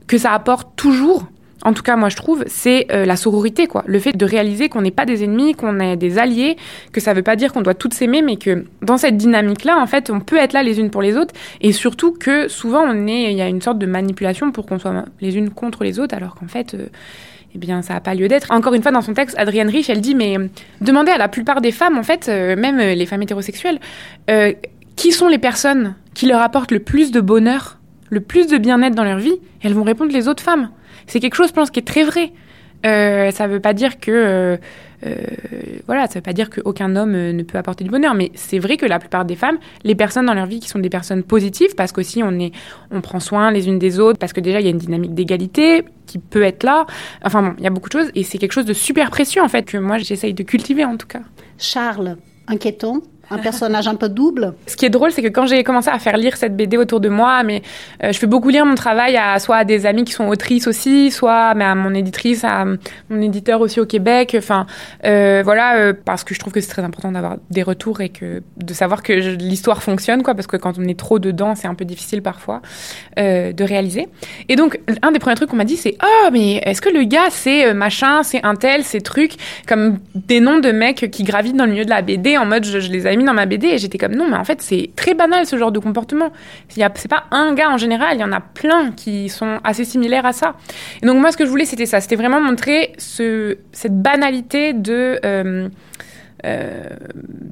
que 0.08 0.18
ça 0.18 0.34
apporte 0.34 0.76
toujours, 0.76 1.28
en 1.66 1.74
tout 1.74 1.84
cas 1.84 1.98
moi 1.98 2.10
je 2.10 2.16
trouve, 2.16 2.44
c'est 2.48 2.86
euh, 2.92 3.06
la 3.06 3.16
sororité, 3.18 3.68
quoi. 3.68 3.84
Le 3.88 4.00
fait 4.00 4.16
de 4.16 4.26
réaliser 4.26 4.70
qu'on 4.70 4.82
n'est 4.82 4.92
pas 4.92 5.06
des 5.06 5.24
ennemis, 5.24 5.56
qu'on 5.56 5.80
est 5.80 5.98
des 5.98 6.20
alliés, 6.20 6.56
que 6.94 7.02
ça 7.02 7.12
ne 7.12 7.18
veut 7.18 7.24
pas 7.24 7.36
dire 7.36 7.52
qu'on 7.52 7.62
doit 7.62 7.74
toutes 7.74 7.94
s'aimer, 7.94 8.22
mais 8.22 8.38
que 8.38 8.66
dans 8.82 8.98
cette 8.98 9.18
dynamique-là, 9.18 9.78
en 9.78 9.88
fait, 9.88 10.10
on 10.12 10.20
peut 10.20 10.38
être 10.38 10.54
là 10.54 10.64
les 10.64 10.80
unes 10.80 10.92
pour 10.92 11.02
les 11.02 11.18
autres, 11.18 11.34
et 11.62 11.72
surtout 11.74 12.14
que 12.14 12.48
souvent 12.48 12.84
on 12.88 13.08
est, 13.08 13.32
il 13.32 13.38
y 13.38 13.42
a 13.42 13.48
une 13.48 13.62
sorte 13.62 13.80
de 13.80 13.88
manipulation 13.88 14.52
pour 14.52 14.68
qu'on 14.68 14.80
soit 14.80 15.06
les 15.20 15.38
unes 15.38 15.50
contre 15.50 15.84
les 15.84 16.00
autres, 16.00 16.16
alors 16.16 16.36
qu'en 16.36 16.48
fait. 16.48 16.76
Euh, 16.76 16.88
eh 17.54 17.58
bien, 17.58 17.82
ça 17.82 17.94
n'a 17.94 18.02
pas 18.02 18.14
lieu 18.16 18.28
d'être. 18.28 18.52
Encore 18.52 18.74
une 18.74 18.82
fois, 18.82 18.92
dans 18.92 19.00
son 19.00 19.14
texte, 19.14 19.34
Adrienne 19.40 19.70
Rich, 19.70 19.90
elle 19.90 20.02
dit, 20.02 20.14
mais 20.14 20.38
euh, 20.38 20.50
demandez 20.82 21.12
à 21.12 21.18
la 21.18 21.30
plupart 21.30 21.62
des 21.62 21.72
femmes, 21.72 21.98
en 21.98 22.04
fait, 22.04 22.28
même 22.28 22.80
les 22.80 23.06
femmes 23.06 23.22
hétérosexuelles, 23.22 23.80
qui 24.98 25.14
sont 25.14 25.30
les 25.30 25.38
personnes 25.38 25.96
qui 26.14 26.26
leur 26.26 26.42
apportent 26.42 26.72
le 26.72 26.80
plus 26.80 27.12
de 27.12 27.22
bonheur, 27.22 27.80
le 28.10 28.20
plus 28.20 28.48
de 28.48 28.58
bien-être 28.58 28.94
dans 28.94 29.06
leur 29.06 29.20
vie, 29.20 29.36
elles 29.62 29.74
vont 29.74 29.84
répondre 29.84 30.12
les 30.12 30.28
autres 30.28 30.44
femmes. 30.44 30.70
C'est 31.08 31.20
quelque 31.20 31.36
chose, 31.36 31.50
je 31.50 31.54
pense, 31.54 31.72
qui 31.72 31.80
est 31.80 31.88
très 31.88 32.04
vrai. 32.04 32.32
Euh, 32.86 33.32
ça 33.32 33.48
ne 33.48 33.54
veut 33.54 33.60
pas 33.60 33.74
dire 33.74 34.00
que 34.00 34.12
euh, 34.12 34.58
euh, 35.06 35.16
voilà, 35.88 36.08
ça 36.08 36.16
veut 36.16 36.22
pas 36.22 36.34
dire 36.34 36.50
qu'aucun 36.50 36.96
homme 36.96 37.14
ne 37.14 37.44
peut 37.44 37.58
apporter 37.58 37.84
du 37.84 37.90
bonheur, 37.90 38.14
mais 38.14 38.32
c'est 38.36 38.60
vrai 38.60 38.78
que 38.78 38.86
la 38.86 39.00
plupart 39.00 39.26
des 39.26 39.36
femmes, 39.36 39.58
les 39.84 39.96
personnes 39.96 40.26
dans 40.26 40.34
leur 40.34 40.46
vie 40.46 40.60
qui 40.60 40.70
sont 40.70 40.80
des 40.80 40.90
personnes 40.90 41.24
positives, 41.24 41.74
parce 41.76 41.92
qu'aussi 41.92 42.22
on 42.24 42.40
est, 42.40 42.52
on 42.92 43.02
prend 43.02 43.20
soin 43.20 43.52
les 43.52 43.68
unes 43.68 43.80
des 43.80 44.00
autres, 44.00 44.20
parce 44.20 44.34
que 44.34 44.40
déjà 44.40 44.60
il 44.60 44.66
y 44.66 44.68
a 44.68 44.72
une 44.72 44.78
dynamique 44.78 45.14
d'égalité 45.14 45.84
qui 46.06 46.20
peut 46.20 46.44
être 46.44 46.64
là. 46.64 46.86
Enfin 47.24 47.42
bon, 47.42 47.54
il 47.58 47.64
y 47.64 47.68
a 47.68 47.72
beaucoup 47.72 47.90
de 47.90 47.94
choses 47.94 48.12
et 48.14 48.24
c'est 48.24 48.38
quelque 48.38 48.54
chose 48.54 48.66
de 48.66 48.74
super 48.74 49.10
précieux 49.10 49.42
en 49.42 49.50
fait 49.50 49.64
que 49.64 49.78
moi 49.78 49.98
j'essaye 49.98 50.34
de 50.34 50.44
cultiver 50.44 50.86
en 50.86 50.98
tout 50.98 51.08
cas. 51.08 51.22
Charles, 51.58 52.18
inquiétant, 52.48 53.02
un 53.30 53.38
personnage 53.38 53.88
un 53.88 53.96
peu 53.96 54.10
double. 54.10 54.54
Ce 54.68 54.76
qui 54.76 54.86
est 54.86 54.90
drôle, 54.90 55.12
c'est 55.12 55.22
que 55.22 55.28
quand 55.28 55.46
j'ai 55.46 55.64
commencé 55.64 55.90
à 55.90 55.98
faire 56.00 56.18
lire 56.18 56.38
cette 56.38 56.56
BD 56.56 56.78
autour 56.78 57.00
de 57.00 57.10
moi, 57.10 57.44
mais 57.44 57.64
euh, 58.04 58.12
je 58.12 58.20
fais 58.20 58.28
beaucoup 58.28 58.50
lire 58.50 58.66
mon 58.66 58.76
travail 58.76 59.18
à 59.18 59.40
soit 59.40 59.58
à 59.58 59.64
des 59.66 59.86
amis 59.86 60.04
qui 60.04 60.14
sont 60.14 60.28
autrices 60.28 60.68
aussi, 60.68 61.12
soit 61.12 61.56
mais 61.56 61.66
à 61.66 61.76
mon 61.76 61.94
éditrice, 61.94 62.44
à 62.44 62.66
mon 63.10 63.22
éditeur 63.22 63.62
aussi 63.62 63.80
au 63.80 63.86
Québec. 63.86 64.36
Enfin, 64.38 64.68
euh, 65.06 65.42
voilà, 65.44 65.78
euh, 65.78 65.94
parce 65.94 66.24
que 66.24 66.36
je 66.36 66.40
trouve 66.40 66.54
que 66.54 66.62
c'est 66.62 66.70
très 66.70 66.84
important 66.84 67.12
d'avoir 67.12 67.38
des 67.50 67.64
retours 67.64 68.02
et 68.02 68.10
que 68.10 68.44
de 68.58 68.74
savoir 68.74 69.02
que 69.02 69.14
l'histoire 69.14 69.82
fonctionne, 69.82 70.22
quoi, 70.22 70.36
parce 70.36 70.48
que 70.48 70.58
quand 70.58 70.78
on 70.78 70.84
est 70.84 70.98
trop 71.00 71.20
dedans, 71.20 71.56
c'est 71.56 71.68
un 71.68 71.76
peu 71.76 71.86
difficile 71.86 72.22
parfois 72.22 72.62
de 73.18 73.64
réaliser. 73.64 74.08
Et 74.50 74.56
donc, 74.56 74.80
un 75.02 75.12
des 75.12 75.20
premiers 75.20 75.36
trucs 75.36 75.50
qu'on 75.50 75.56
m'a 75.56 75.64
dit, 75.64 75.78
c'est 75.78 75.98
oh 76.04 76.30
mais 76.32 76.56
est-ce 76.66 76.82
que 76.82 76.90
le 76.90 77.04
gars 77.04 77.30
c'est 77.30 77.74
machin, 77.74 78.24
c'est 78.24 78.44
un 78.44 78.56
tel, 78.56 78.84
ces 78.84 79.02
trucs 79.02 79.34
comme 79.68 80.00
des 80.14 80.40
noms 80.40 80.60
de 80.60 80.72
mecs 80.72 81.10
qui 81.12 81.24
gravitent 81.24 81.56
dans 81.56 81.66
le 81.66 81.72
milieu 81.72 81.86
de 81.86 81.90
la 81.90 82.02
BD 82.02 82.38
en 82.38 82.46
mode 82.46 82.66
je, 82.66 82.80
je 82.80 82.92
les 82.92 83.08
ai 83.08 83.15
mis 83.16 83.24
dans 83.24 83.34
ma 83.34 83.46
BD 83.46 83.68
et 83.68 83.78
j'étais 83.78 83.98
comme 83.98 84.16
non, 84.16 84.28
mais 84.30 84.38
en 84.38 84.44
fait, 84.44 84.62
c'est 84.62 84.90
très 84.96 85.14
banal 85.14 85.46
ce 85.46 85.58
genre 85.58 85.72
de 85.72 85.80
comportement. 85.80 86.32
C'est 86.70 87.08
pas 87.08 87.26
un 87.32 87.54
gars 87.54 87.70
en 87.70 87.78
général, 87.78 88.18
il 88.18 88.22
y 88.22 88.24
en 88.24 88.32
a 88.32 88.42
plein 88.42 88.92
qui 88.92 89.30
sont 89.30 89.60
assez 89.64 89.86
similaires 89.86 90.26
à 90.26 90.34
ça. 90.34 90.56
Et 91.02 91.06
donc, 91.06 91.20
moi, 91.20 91.32
ce 91.32 91.38
que 91.38 91.46
je 91.46 91.50
voulais, 91.50 91.66
c'était 91.66 91.86
ça. 91.86 92.02
C'était 92.02 92.16
vraiment 92.16 92.42
montrer 92.42 92.94
ce, 92.98 93.58
cette 93.72 94.02
banalité 94.02 94.74
de. 94.74 95.20
Euh, 95.26 95.70
euh, 96.44 96.90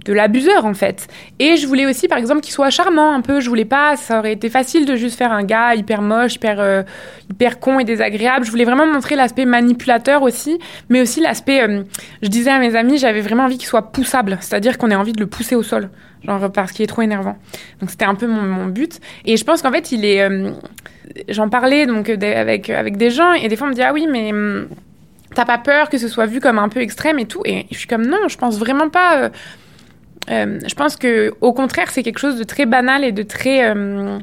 de 0.06 0.12
l'abuseur 0.12 0.66
en 0.66 0.74
fait. 0.74 1.08
Et 1.40 1.56
je 1.56 1.66
voulais 1.66 1.86
aussi 1.86 2.10
par 2.10 2.18
exemple 2.18 2.42
qu'il 2.42 2.54
soit 2.54 2.70
charmant 2.70 3.14
un 3.14 3.22
peu. 3.22 3.40
Je 3.40 3.48
voulais 3.48 3.66
pas, 3.66 3.96
ça 3.96 4.20
aurait 4.20 4.34
été 4.34 4.50
facile 4.50 4.86
de 4.86 4.98
juste 4.98 5.18
faire 5.18 5.32
un 5.32 5.44
gars 5.44 5.74
hyper 5.74 6.02
moche, 6.02 6.36
hyper 6.36 6.60
euh, 6.60 6.84
hyper 7.32 7.60
con 7.60 7.80
et 7.80 7.86
désagréable. 7.86 8.46
Je 8.46 8.52
voulais 8.52 8.66
vraiment 8.66 8.86
montrer 8.86 9.16
l'aspect 9.16 9.46
manipulateur 9.46 10.22
aussi, 10.22 10.60
mais 10.90 11.02
aussi 11.02 11.22
l'aspect. 11.22 11.64
Euh, 11.64 11.84
je 12.22 12.28
disais 12.28 12.52
à 12.52 12.60
mes 12.60 12.76
amis, 12.76 12.98
j'avais 12.98 13.22
vraiment 13.22 13.46
envie 13.46 13.58
qu'il 13.58 13.68
soit 13.68 13.94
poussable, 13.94 14.38
c'est-à-dire 14.42 14.78
qu'on 14.78 14.92
ait 14.92 14.96
envie 14.96 15.14
de 15.14 15.22
le 15.22 15.28
pousser 15.28 15.56
au 15.56 15.64
sol, 15.64 15.90
genre 16.28 16.52
parce 16.52 16.74
qu'il 16.74 16.84
est 16.84 16.88
trop 16.88 17.04
énervant. 17.04 17.38
Donc 17.80 17.90
c'était 17.90 18.06
un 18.06 18.16
peu 18.16 18.28
mon, 18.28 18.66
but. 18.66 19.00
Et 19.24 19.38
je 19.38 19.46
pense 19.46 19.62
qu'en 19.62 19.72
fait 19.72 19.94
il 19.94 20.04
est 20.04 20.28
j'en 21.30 21.48
parlais 21.48 21.86
donc 21.86 22.10
avec 22.10 22.70
avec 22.70 22.98
des 22.98 23.12
gens 23.12 23.34
et 23.34 23.48
des 23.48 23.56
fois 23.56 23.68
on 23.68 23.70
me 23.70 23.76
dit 23.76 23.82
ah 23.82 23.94
oui 23.94 24.08
mais 24.12 24.32
hum, 24.32 24.68
t'as 25.34 25.46
pas 25.46 25.58
peur 25.58 25.90
que 25.90 25.98
ce 25.98 26.08
soit 26.08 26.26
vu 26.26 26.40
comme 26.40 26.60
un 26.60 26.70
peu 26.70 26.82
extrême 26.82 27.20
et 27.20 27.26
tout. 27.26 27.42
Et 27.46 27.66
je 27.72 27.78
suis 27.78 27.88
comme 27.88 28.06
non 28.06 28.28
je 28.28 28.38
pense 28.38 28.58
vraiment 28.58 28.90
pas 28.90 29.18
euh, 29.18 29.30
euh, 30.30 30.60
je 30.66 30.76
pense 30.76 30.96
que 30.96 31.34
au 31.42 31.54
contraire 31.54 31.92
c'est 31.92 32.04
quelque 32.04 32.20
chose 32.20 32.38
de 32.38 32.44
très 32.44 32.66
banal 32.66 33.04
et 33.04 33.12
de 33.12 33.24
très 33.24 33.70
euh, 33.70 34.20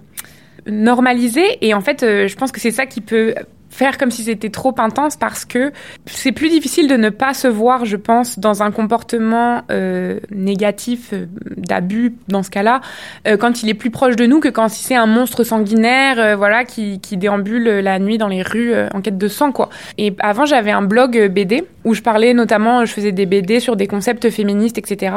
normalisé. 0.66 1.44
Et 1.60 1.74
en 1.74 1.80
fait 1.80 2.00
je 2.00 2.34
pense 2.36 2.52
que 2.52 2.60
c'est 2.60 2.70
ça 2.70 2.86
qui 2.86 3.00
peut 3.00 3.34
faire 3.70 3.96
comme 3.96 4.10
si 4.10 4.24
c'était 4.24 4.50
trop 4.50 4.74
intense 4.78 5.16
parce 5.16 5.44
que 5.44 5.72
c'est 6.06 6.32
plus 6.32 6.50
difficile 6.50 6.88
de 6.88 6.96
ne 6.96 7.08
pas 7.08 7.34
se 7.34 7.48
voir, 7.48 7.84
je 7.84 7.96
pense, 7.96 8.38
dans 8.38 8.62
un 8.62 8.72
comportement 8.72 9.62
euh, 9.70 10.18
négatif, 10.30 11.10
euh, 11.12 11.26
d'abus 11.56 12.14
dans 12.28 12.42
ce 12.42 12.50
cas-là, 12.50 12.80
euh, 13.26 13.36
quand 13.36 13.62
il 13.62 13.68
est 13.68 13.74
plus 13.74 13.90
proche 13.90 14.16
de 14.16 14.26
nous 14.26 14.40
que 14.40 14.48
quand 14.48 14.68
c'est 14.68 14.96
un 14.96 15.06
monstre 15.06 15.44
sanguinaire, 15.44 16.36
voilà, 16.36 16.64
qui, 16.64 17.00
qui, 17.00 17.16
déambule 17.16 17.64
la 17.64 17.98
nuit 17.98 18.18
dans 18.18 18.28
les 18.28 18.42
rues 18.42 18.72
en 18.94 19.00
quête 19.00 19.18
de 19.18 19.28
sang, 19.28 19.52
quoi. 19.52 19.68
Et 19.98 20.14
avant, 20.18 20.46
j'avais 20.46 20.70
un 20.70 20.82
blog 20.82 21.28
BD 21.28 21.64
où 21.84 21.94
je 21.94 22.02
parlais 22.02 22.34
notamment, 22.34 22.84
je 22.84 22.92
faisais 22.92 23.12
des 23.12 23.26
BD 23.26 23.60
sur 23.60 23.76
des 23.76 23.86
concepts 23.86 24.30
féministes, 24.30 24.78
etc. 24.78 25.14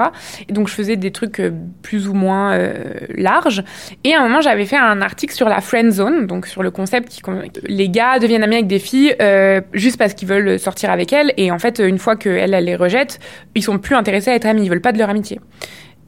Et 0.47 0.53
donc 0.53 0.67
je 0.67 0.73
faisais 0.73 0.95
des 0.95 1.11
trucs 1.11 1.41
plus 1.81 2.07
ou 2.07 2.13
moins 2.13 2.57
larges. 3.15 3.63
Et 4.03 4.13
à 4.13 4.19
un 4.19 4.23
moment, 4.23 4.41
j'avais 4.41 4.65
fait 4.65 4.77
un 4.77 5.01
article 5.01 5.33
sur 5.33 5.47
la 5.47 5.61
friend 5.61 5.91
zone, 5.91 6.27
donc 6.27 6.45
sur 6.45 6.61
le 6.61 6.71
concept 6.71 7.09
qui 7.09 7.21
les 7.67 7.89
gars 7.89 8.19
deviennent 8.19 8.42
amis 8.43 8.55
avec 8.55 8.67
des 8.67 8.79
filles 8.79 9.15
euh, 9.21 9.61
juste 9.73 9.97
parce 9.97 10.13
qu'ils 10.13 10.27
veulent 10.27 10.59
sortir 10.59 10.91
avec 10.91 11.11
elles. 11.11 11.33
Et 11.37 11.51
en 11.51 11.59
fait, 11.59 11.79
une 11.79 11.97
fois 11.97 12.15
qu'elles 12.15 12.53
elles 12.53 12.65
les 12.65 12.75
rejettent, 12.75 13.19
ils 13.55 13.63
sont 13.63 13.79
plus 13.79 13.95
intéressés 13.95 14.29
à 14.31 14.35
être 14.35 14.45
amis. 14.45 14.63
Ils 14.63 14.69
veulent 14.69 14.81
pas 14.81 14.91
de 14.91 14.99
leur 14.99 15.09
amitié. 15.09 15.39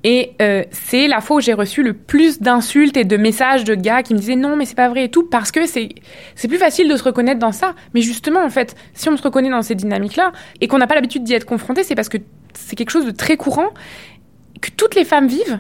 Et 0.04 0.34
euh, 0.40 0.64
c'est 0.70 1.08
la 1.08 1.20
fois 1.20 1.38
où 1.38 1.40
j'ai 1.40 1.54
reçu 1.54 1.82
le 1.82 1.94
plus 1.94 2.40
d'insultes 2.40 2.96
et 2.96 3.06
de 3.06 3.18
messages 3.18 3.64
de 3.64 3.74
gars 3.74 4.04
qui 4.04 4.14
me 4.14 4.20
disaient 4.20 4.36
non, 4.36 4.56
mais 4.56 4.66
c'est 4.66 4.76
pas 4.76 4.88
vrai 4.88 5.06
et 5.06 5.10
tout, 5.10 5.24
parce 5.24 5.52
que 5.52 5.66
c'est 5.66 5.90
c'est 6.36 6.48
plus 6.48 6.60
facile 6.60 6.88
de 6.88 6.96
se 6.96 7.04
reconnaître 7.04 7.40
dans 7.40 7.52
ça. 7.52 7.74
Mais 7.96 8.02
justement, 8.02 8.44
en 8.44 8.52
fait, 8.52 8.76
si 8.94 9.10
on 9.10 9.18
se 9.18 9.24
reconnaît 9.24 9.50
dans 9.50 9.64
ces 9.64 9.74
dynamiques-là 9.74 10.32
et 10.62 10.68
qu'on 10.68 10.78
n'a 10.78 10.86
pas 10.86 10.94
l'habitude 10.94 11.24
d'y 11.24 11.34
être 11.34 11.46
confronté, 11.46 11.84
c'est 11.84 11.96
parce 11.96 12.10
que 12.10 12.20
c'est 12.54 12.76
quelque 12.76 12.92
chose 12.92 13.08
de 13.08 13.12
très 13.12 13.36
courant 13.36 13.70
que 14.62 14.70
toutes 14.70 14.94
les 14.94 15.06
femmes 15.06 15.28
vivent 15.28 15.60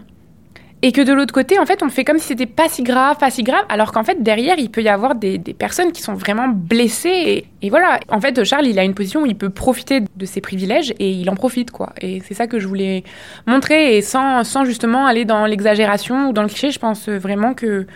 et 0.85 0.91
que 0.91 1.01
de 1.01 1.13
l'autre 1.13 1.33
côté, 1.33 1.57
en 1.57 1.65
fait, 1.65 1.81
on 1.81 1.89
fait 1.89 2.05
comme 2.05 2.19
si 2.19 2.27
c'était 2.27 2.45
pas 2.45 2.69
si 2.69 2.83
grave, 2.83 3.17
pas 3.17 3.31
si 3.31 3.41
grave, 3.41 3.65
alors 3.69 3.91
qu'en 3.91 4.03
fait, 4.03 4.21
derrière, 4.21 4.59
il 4.59 4.69
peut 4.69 4.83
y 4.83 4.87
avoir 4.87 5.15
des, 5.15 5.39
des 5.39 5.55
personnes 5.55 5.91
qui 5.91 6.03
sont 6.03 6.13
vraiment 6.13 6.47
blessées. 6.47 7.09
Et, 7.09 7.45
et, 7.63 7.71
voilà. 7.71 7.99
En 8.09 8.21
fait, 8.21 8.43
Charles, 8.43 8.67
il 8.67 8.77
a 8.77 8.83
une 8.83 8.93
position 8.93 9.23
où 9.23 9.25
il 9.25 9.35
peut 9.35 9.49
profiter 9.49 10.03
de 10.15 10.25
ses 10.27 10.41
privilèges 10.41 10.93
et 10.99 11.09
il 11.09 11.27
en 11.31 11.35
profite, 11.35 11.71
quoi. 11.71 11.91
Et 12.01 12.21
c'est 12.27 12.35
ça 12.35 12.45
que 12.45 12.59
je 12.59 12.67
voulais 12.67 13.03
montrer 13.47 13.97
et 13.97 14.03
sans, 14.03 14.43
sans 14.43 14.63
justement 14.63 15.07
aller 15.07 15.25
dans 15.25 15.47
l'exagération 15.47 16.29
ou 16.29 16.33
dans 16.33 16.43
le 16.43 16.49
cliché. 16.49 16.69
Je 16.69 16.77
pense 16.77 17.09
vraiment 17.09 17.55
que 17.55 17.87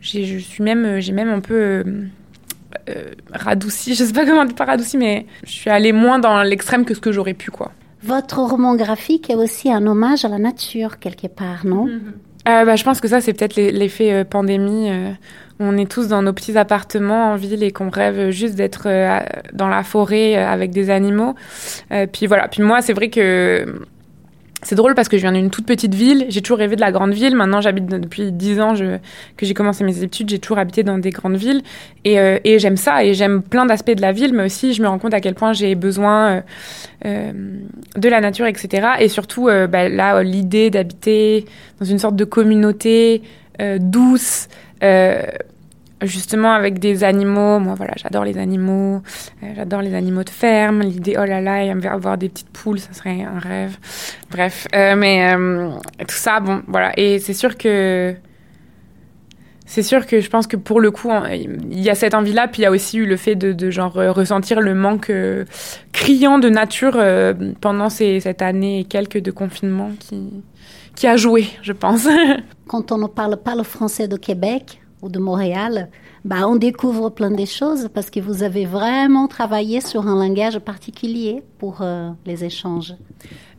je 0.00 0.38
suis 0.38 0.64
même, 0.64 0.98
j'ai 0.98 1.12
même 1.12 1.28
un 1.28 1.40
peu. 1.40 1.54
Euh, 1.54 1.84
euh, 2.88 3.10
radouci, 3.34 3.94
je 3.94 4.02
sais 4.02 4.14
pas 4.14 4.24
comment 4.24 4.46
dire 4.46 4.54
pas 4.54 4.64
radouci, 4.64 4.96
mais 4.96 5.26
je 5.44 5.50
suis 5.50 5.68
allée 5.68 5.92
moins 5.92 6.18
dans 6.18 6.42
l'extrême 6.42 6.86
que 6.86 6.94
ce 6.94 7.00
que 7.00 7.12
j'aurais 7.12 7.34
pu, 7.34 7.50
quoi. 7.50 7.72
Votre 8.02 8.38
roman 8.38 8.76
graphique 8.76 9.28
est 9.28 9.34
aussi 9.34 9.70
un 9.70 9.86
hommage 9.86 10.24
à 10.24 10.28
la 10.28 10.38
nature, 10.38 10.98
quelque 11.00 11.26
part, 11.26 11.66
non? 11.66 11.84
Mm 11.84 11.98
-hmm. 11.98 12.29
Euh, 12.48 12.64
bah, 12.64 12.76
Je 12.76 12.84
pense 12.84 13.00
que 13.00 13.08
ça, 13.08 13.20
c'est 13.20 13.32
peut-être 13.32 13.56
l'effet 13.56 14.12
euh, 14.12 14.24
pandémie. 14.24 14.90
Euh, 14.90 15.12
on 15.58 15.76
est 15.76 15.90
tous 15.90 16.08
dans 16.08 16.22
nos 16.22 16.32
petits 16.32 16.56
appartements 16.56 17.32
en 17.32 17.36
ville 17.36 17.62
et 17.62 17.70
qu'on 17.70 17.90
rêve 17.90 18.30
juste 18.30 18.54
d'être 18.54 18.88
dans 19.52 19.68
la 19.68 19.82
forêt 19.82 20.34
avec 20.34 20.70
des 20.70 20.88
animaux. 20.88 21.34
puis 22.12 22.26
voilà. 22.26 22.48
Puis 22.48 22.62
moi, 22.62 22.80
c'est 22.80 22.94
vrai 22.94 23.10
que 23.10 23.66
c'est 24.62 24.74
drôle 24.74 24.94
parce 24.94 25.08
que 25.08 25.16
je 25.16 25.22
viens 25.22 25.32
d'une 25.32 25.50
toute 25.50 25.64
petite 25.64 25.94
ville. 25.94 26.26
J'ai 26.28 26.42
toujours 26.42 26.58
rêvé 26.58 26.76
de 26.76 26.80
la 26.80 26.92
grande 26.92 27.12
ville. 27.12 27.34
Maintenant, 27.34 27.60
j'habite 27.60 27.86
depuis 27.86 28.30
dix 28.30 28.60
ans 28.60 28.74
je, 28.74 28.98
que 29.36 29.46
j'ai 29.46 29.54
commencé 29.54 29.84
mes 29.84 30.02
études. 30.02 30.28
J'ai 30.28 30.38
toujours 30.38 30.58
habité 30.58 30.82
dans 30.82 30.98
des 30.98 31.10
grandes 31.10 31.36
villes. 31.36 31.62
Et, 32.04 32.20
euh, 32.20 32.38
et 32.44 32.58
j'aime 32.58 32.76
ça. 32.76 33.02
Et 33.04 33.14
j'aime 33.14 33.42
plein 33.42 33.64
d'aspects 33.64 33.90
de 33.90 34.02
la 34.02 34.12
ville. 34.12 34.34
Mais 34.34 34.44
aussi, 34.44 34.74
je 34.74 34.82
me 34.82 34.88
rends 34.88 34.98
compte 34.98 35.14
à 35.14 35.20
quel 35.20 35.34
point 35.34 35.54
j'ai 35.54 35.74
besoin 35.74 36.28
euh, 36.28 36.40
euh, 37.06 37.32
de 37.96 38.08
la 38.08 38.20
nature, 38.20 38.46
etc. 38.46 38.88
Et 39.00 39.08
surtout, 39.08 39.46
bah, 39.46 39.88
là, 39.88 40.22
l'idée 40.22 40.68
d'habiter 40.68 41.46
dans 41.78 41.86
une 41.86 41.98
sorte 41.98 42.16
de 42.16 42.24
communauté 42.24 43.22
douce, 43.78 44.48
justement 46.02 46.52
avec 46.52 46.78
des 46.78 47.04
animaux. 47.04 47.58
Moi, 47.58 47.74
voilà, 47.74 47.94
j'adore 47.96 48.24
les 48.24 48.38
animaux. 48.38 49.02
Euh, 49.42 49.52
j'adore 49.54 49.82
les 49.82 49.94
animaux 49.94 50.24
de 50.24 50.30
ferme. 50.30 50.80
L'idée, 50.82 51.16
oh 51.18 51.24
là 51.24 51.40
là, 51.40 51.74
avoir 51.90 52.18
des 52.18 52.28
petites 52.28 52.50
poules, 52.50 52.78
ça 52.78 52.92
serait 52.92 53.22
un 53.22 53.38
rêve. 53.38 53.76
Bref, 54.30 54.66
euh, 54.74 54.96
mais 54.96 55.34
euh, 55.34 55.70
tout 56.00 56.16
ça, 56.16 56.40
bon, 56.40 56.62
voilà. 56.66 56.92
Et 56.98 57.18
c'est 57.18 57.34
sûr 57.34 57.56
que 57.56 58.14
c'est 59.70 59.84
sûr 59.84 60.04
que 60.04 60.20
je 60.20 60.28
pense 60.28 60.48
que 60.48 60.56
pour 60.56 60.80
le 60.80 60.90
coup, 60.90 61.10
il 61.30 61.80
y 61.80 61.90
a 61.90 61.94
cette 61.94 62.14
envie-là, 62.14 62.48
puis 62.48 62.62
il 62.62 62.64
y 62.64 62.66
a 62.66 62.72
aussi 62.72 62.98
eu 62.98 63.06
le 63.06 63.16
fait 63.16 63.36
de, 63.36 63.52
de 63.52 63.70
genre 63.70 63.92
ressentir 63.94 64.60
le 64.60 64.74
manque 64.74 65.10
euh, 65.10 65.44
criant 65.92 66.40
de 66.40 66.48
nature 66.48 66.94
euh, 66.96 67.34
pendant 67.60 67.88
cette 67.88 68.42
année 68.42 68.80
et 68.80 68.84
quelques 68.84 69.18
de 69.18 69.30
confinement 69.30 69.92
qui, 70.00 70.42
qui 70.96 71.06
a 71.06 71.16
joué, 71.16 71.46
je 71.62 71.72
pense. 71.72 72.08
Quand 72.66 72.90
on 72.90 72.98
ne 72.98 73.06
parle 73.06 73.36
pas 73.36 73.54
le 73.54 73.62
français 73.62 74.08
de 74.08 74.16
Québec, 74.16 74.79
ou 75.02 75.08
de 75.08 75.18
Montréal, 75.18 75.88
bah, 76.24 76.46
on 76.46 76.56
découvre 76.56 77.10
plein 77.10 77.30
de 77.30 77.44
choses 77.44 77.88
parce 77.92 78.10
que 78.10 78.20
vous 78.20 78.42
avez 78.42 78.66
vraiment 78.66 79.26
travaillé 79.26 79.80
sur 79.80 80.06
un 80.06 80.16
langage 80.16 80.58
particulier 80.58 81.42
pour 81.58 81.78
euh, 81.80 82.10
les 82.26 82.44
échanges. 82.44 82.94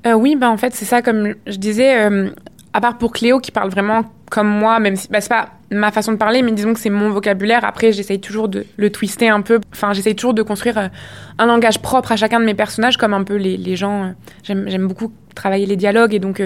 Euh, 0.05 0.13
oui, 0.13 0.35
bah, 0.35 0.49
en 0.49 0.57
fait, 0.57 0.73
c'est 0.75 0.85
ça, 0.85 1.01
comme 1.01 1.35
je 1.47 1.57
disais, 1.57 2.05
euh, 2.05 2.29
à 2.73 2.81
part 2.81 2.97
pour 2.97 3.11
Cléo 3.11 3.39
qui 3.39 3.51
parle 3.51 3.69
vraiment 3.69 4.03
comme 4.29 4.47
moi, 4.47 4.79
même 4.79 4.95
si 4.95 5.07
bah, 5.09 5.21
c'est 5.21 5.29
pas 5.29 5.49
ma 5.71 5.91
façon 5.91 6.11
de 6.11 6.17
parler, 6.17 6.41
mais 6.41 6.51
disons 6.51 6.73
que 6.73 6.79
c'est 6.79 6.89
mon 6.89 7.09
vocabulaire. 7.09 7.65
Après, 7.65 7.91
j'essaye 7.91 8.19
toujours 8.19 8.47
de 8.47 8.65
le 8.77 8.89
twister 8.91 9.29
un 9.29 9.41
peu. 9.41 9.59
Enfin, 9.73 9.93
j'essaye 9.93 10.15
toujours 10.15 10.33
de 10.33 10.43
construire 10.43 10.89
un 11.37 11.45
langage 11.45 11.79
propre 11.79 12.11
à 12.11 12.15
chacun 12.15 12.39
de 12.39 12.45
mes 12.45 12.53
personnages, 12.53 12.97
comme 12.97 13.13
un 13.13 13.23
peu 13.23 13.35
les, 13.35 13.57
les 13.57 13.75
gens. 13.75 14.13
J'aime 14.43 14.87
beaucoup 14.87 15.11
travailler 15.35 15.65
les 15.65 15.77
dialogues 15.77 16.13
et 16.13 16.19
donc. 16.19 16.41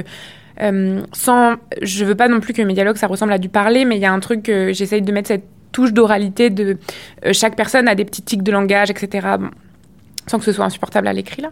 Euh, 0.62 1.02
sans, 1.13 1.56
je 1.82 2.06
veux 2.06 2.15
pas 2.15 2.28
non 2.28 2.39
plus 2.39 2.54
que 2.54 2.62
mes 2.62 2.74
dialogues 2.74 2.98
ça 2.98 3.08
ressemble 3.08 3.34
à 3.34 3.38
du 3.38 3.50
parler, 3.50 3.86
mais 3.86 3.98
il 3.98 4.02
y 4.02 4.06
a 4.06 4.13
un 4.13 4.20
truc 4.20 4.44
que 4.44 4.72
j'essaye 4.74 5.02
de 5.02 5.12
mettre 5.12 5.28
cette 5.28 5.46
touche 5.72 5.91
d'oralité 5.91 6.50
de 6.50 6.78
euh, 7.26 7.34
chaque 7.34 7.56
personne 7.56 7.88
a 7.88 7.96
des 7.96 8.06
petits 8.06 8.22
tics 8.22 8.44
de 8.44 8.52
langage, 8.52 8.89
etc. 8.89 9.28
Sans 10.28 10.39
que 10.39 10.46
ce 10.46 10.54
soit 10.54 10.65
insupportable 10.65 11.08
à 11.08 11.13
l'écrit 11.13 11.41
là. 11.41 11.50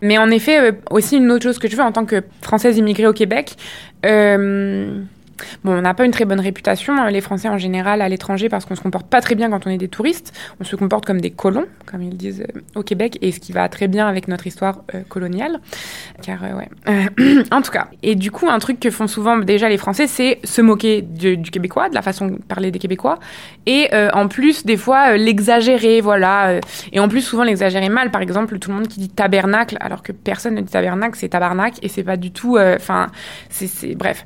Mais 0.00 0.16
en 0.18 0.30
effet, 0.30 0.60
euh, 0.60 0.72
aussi 0.90 1.16
une 1.16 1.30
autre 1.30 1.42
chose 1.42 1.58
que 1.58 1.68
je 1.68 1.76
veux 1.76 1.82
en 1.82 1.92
tant 1.92 2.04
que 2.04 2.22
française 2.40 2.78
immigrée 2.78 3.06
au 3.06 3.12
Québec. 3.12 3.56
Bon, 5.64 5.72
on 5.72 5.82
n'a 5.82 5.94
pas 5.94 6.04
une 6.04 6.10
très 6.10 6.24
bonne 6.24 6.40
réputation, 6.40 7.06
les 7.06 7.20
Français 7.20 7.48
en 7.48 7.58
général, 7.58 8.02
à 8.02 8.08
l'étranger, 8.08 8.48
parce 8.48 8.64
qu'on 8.64 8.74
se 8.74 8.80
comporte 8.80 9.06
pas 9.06 9.20
très 9.20 9.34
bien 9.34 9.50
quand 9.50 9.66
on 9.66 9.70
est 9.70 9.78
des 9.78 9.88
touristes. 9.88 10.32
On 10.60 10.64
se 10.64 10.76
comporte 10.76 11.04
comme 11.06 11.20
des 11.20 11.30
colons, 11.30 11.66
comme 11.86 12.02
ils 12.02 12.16
disent 12.16 12.42
euh, 12.42 12.60
au 12.74 12.82
Québec, 12.82 13.18
et 13.22 13.32
ce 13.32 13.40
qui 13.40 13.52
va 13.52 13.68
très 13.68 13.88
bien 13.88 14.06
avec 14.06 14.28
notre 14.28 14.46
histoire 14.46 14.82
euh, 14.94 15.02
coloniale. 15.08 15.60
Car, 16.22 16.40
euh, 16.44 16.54
ouais. 16.56 17.44
en 17.50 17.62
tout 17.62 17.72
cas. 17.72 17.88
Et 18.02 18.14
du 18.14 18.30
coup, 18.30 18.48
un 18.48 18.58
truc 18.58 18.80
que 18.80 18.90
font 18.90 19.06
souvent 19.06 19.36
déjà 19.38 19.68
les 19.68 19.78
Français, 19.78 20.06
c'est 20.06 20.38
se 20.44 20.62
moquer 20.62 21.02
du, 21.02 21.36
du, 21.36 21.50
Québécois, 21.50 21.88
de 21.88 21.94
la 21.94 22.02
façon 22.02 22.28
de 22.28 22.36
parler 22.36 22.70
des 22.70 22.78
Québécois. 22.78 23.18
Et 23.66 23.88
en 24.12 24.28
plus, 24.28 24.64
des 24.64 24.76
fois, 24.76 25.16
l'exagérer, 25.16 26.00
voilà. 26.00 26.60
et 26.92 27.00
en 27.00 27.08
plus, 27.08 27.22
souvent, 27.22 27.44
l'exagérer 27.44 27.88
mal. 27.88 28.10
Par 28.10 28.22
exemple, 28.22 28.58
tout 28.58 28.70
le 28.70 28.76
monde 28.76 28.88
qui 28.88 29.00
dit 29.00 29.08
tabernacle, 29.08 29.76
alors 29.80 30.02
que 30.02 30.12
personne 30.12 30.54
ne 30.54 30.60
dit 30.60 30.72
tabernacle, 30.72 31.16
c'est 31.18 31.28
tabarnak, 31.28 31.74
et 31.82 31.88
c'est 31.88 32.02
pas 32.02 32.16
du 32.16 32.30
tout. 32.30 32.58
Enfin, 32.58 33.08
c'est. 33.48 33.94
Bref. 33.94 34.24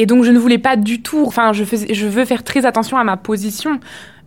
Et 0.00 0.06
donc 0.06 0.24
je 0.24 0.30
ne 0.30 0.38
voulais 0.38 0.56
pas 0.56 0.76
du 0.76 1.02
tout, 1.02 1.24
enfin 1.26 1.52
je, 1.52 1.62
je 1.62 2.06
veux 2.06 2.24
faire 2.24 2.42
très 2.42 2.64
attention 2.64 2.96
à 2.96 3.04
ma 3.04 3.18
position 3.18 3.80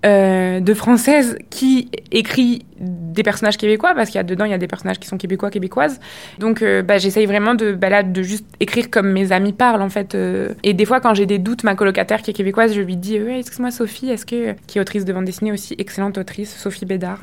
euh, 0.06 0.60
de 0.60 0.74
française 0.76 1.36
qui 1.50 1.90
écrit 2.12 2.64
des 2.80 3.24
personnages 3.24 3.58
québécois, 3.58 3.94
parce 3.96 4.12
qu'il 4.12 4.18
y 4.18 4.20
a 4.20 4.24
dedans, 4.24 4.46
il 4.46 4.52
y 4.52 4.54
a 4.54 4.60
des 4.60 4.68
personnages 4.68 5.00
qui 5.00 5.08
sont 5.08 5.18
québécois, 5.18 5.50
québécoises. 5.50 6.00
Donc 6.38 6.62
euh, 6.62 6.84
bah, 6.84 7.00
j'essaye 7.00 7.26
vraiment 7.26 7.56
de, 7.56 7.72
bah, 7.72 7.90
là, 7.90 8.04
de 8.04 8.22
juste 8.22 8.46
écrire 8.60 8.92
comme 8.92 9.12
mes 9.12 9.32
amis 9.32 9.52
parlent 9.52 9.82
en 9.82 9.90
fait. 9.90 10.14
Euh. 10.14 10.54
Et 10.62 10.74
des 10.74 10.86
fois 10.86 11.00
quand 11.02 11.16
j'ai 11.16 11.26
des 11.26 11.40
doutes, 11.40 11.64
ma 11.64 11.74
colocataire 11.74 12.22
qui 12.22 12.30
est 12.30 12.36
québécoise, 12.36 12.76
je 12.76 12.82
lui 12.82 12.96
dis 12.96 13.16
excuse-moi 13.16 13.72
Sophie, 13.72 14.12
est-ce 14.12 14.28
que... 14.28 14.54
qui 14.68 14.78
est 14.78 14.82
autrice 14.82 15.06
de 15.06 15.12
bande 15.12 15.26
dessinée 15.26 15.52
aussi, 15.52 15.74
excellente 15.80 16.20
autrice, 16.20 16.56
Sophie 16.56 16.86
Bédard. 16.86 17.22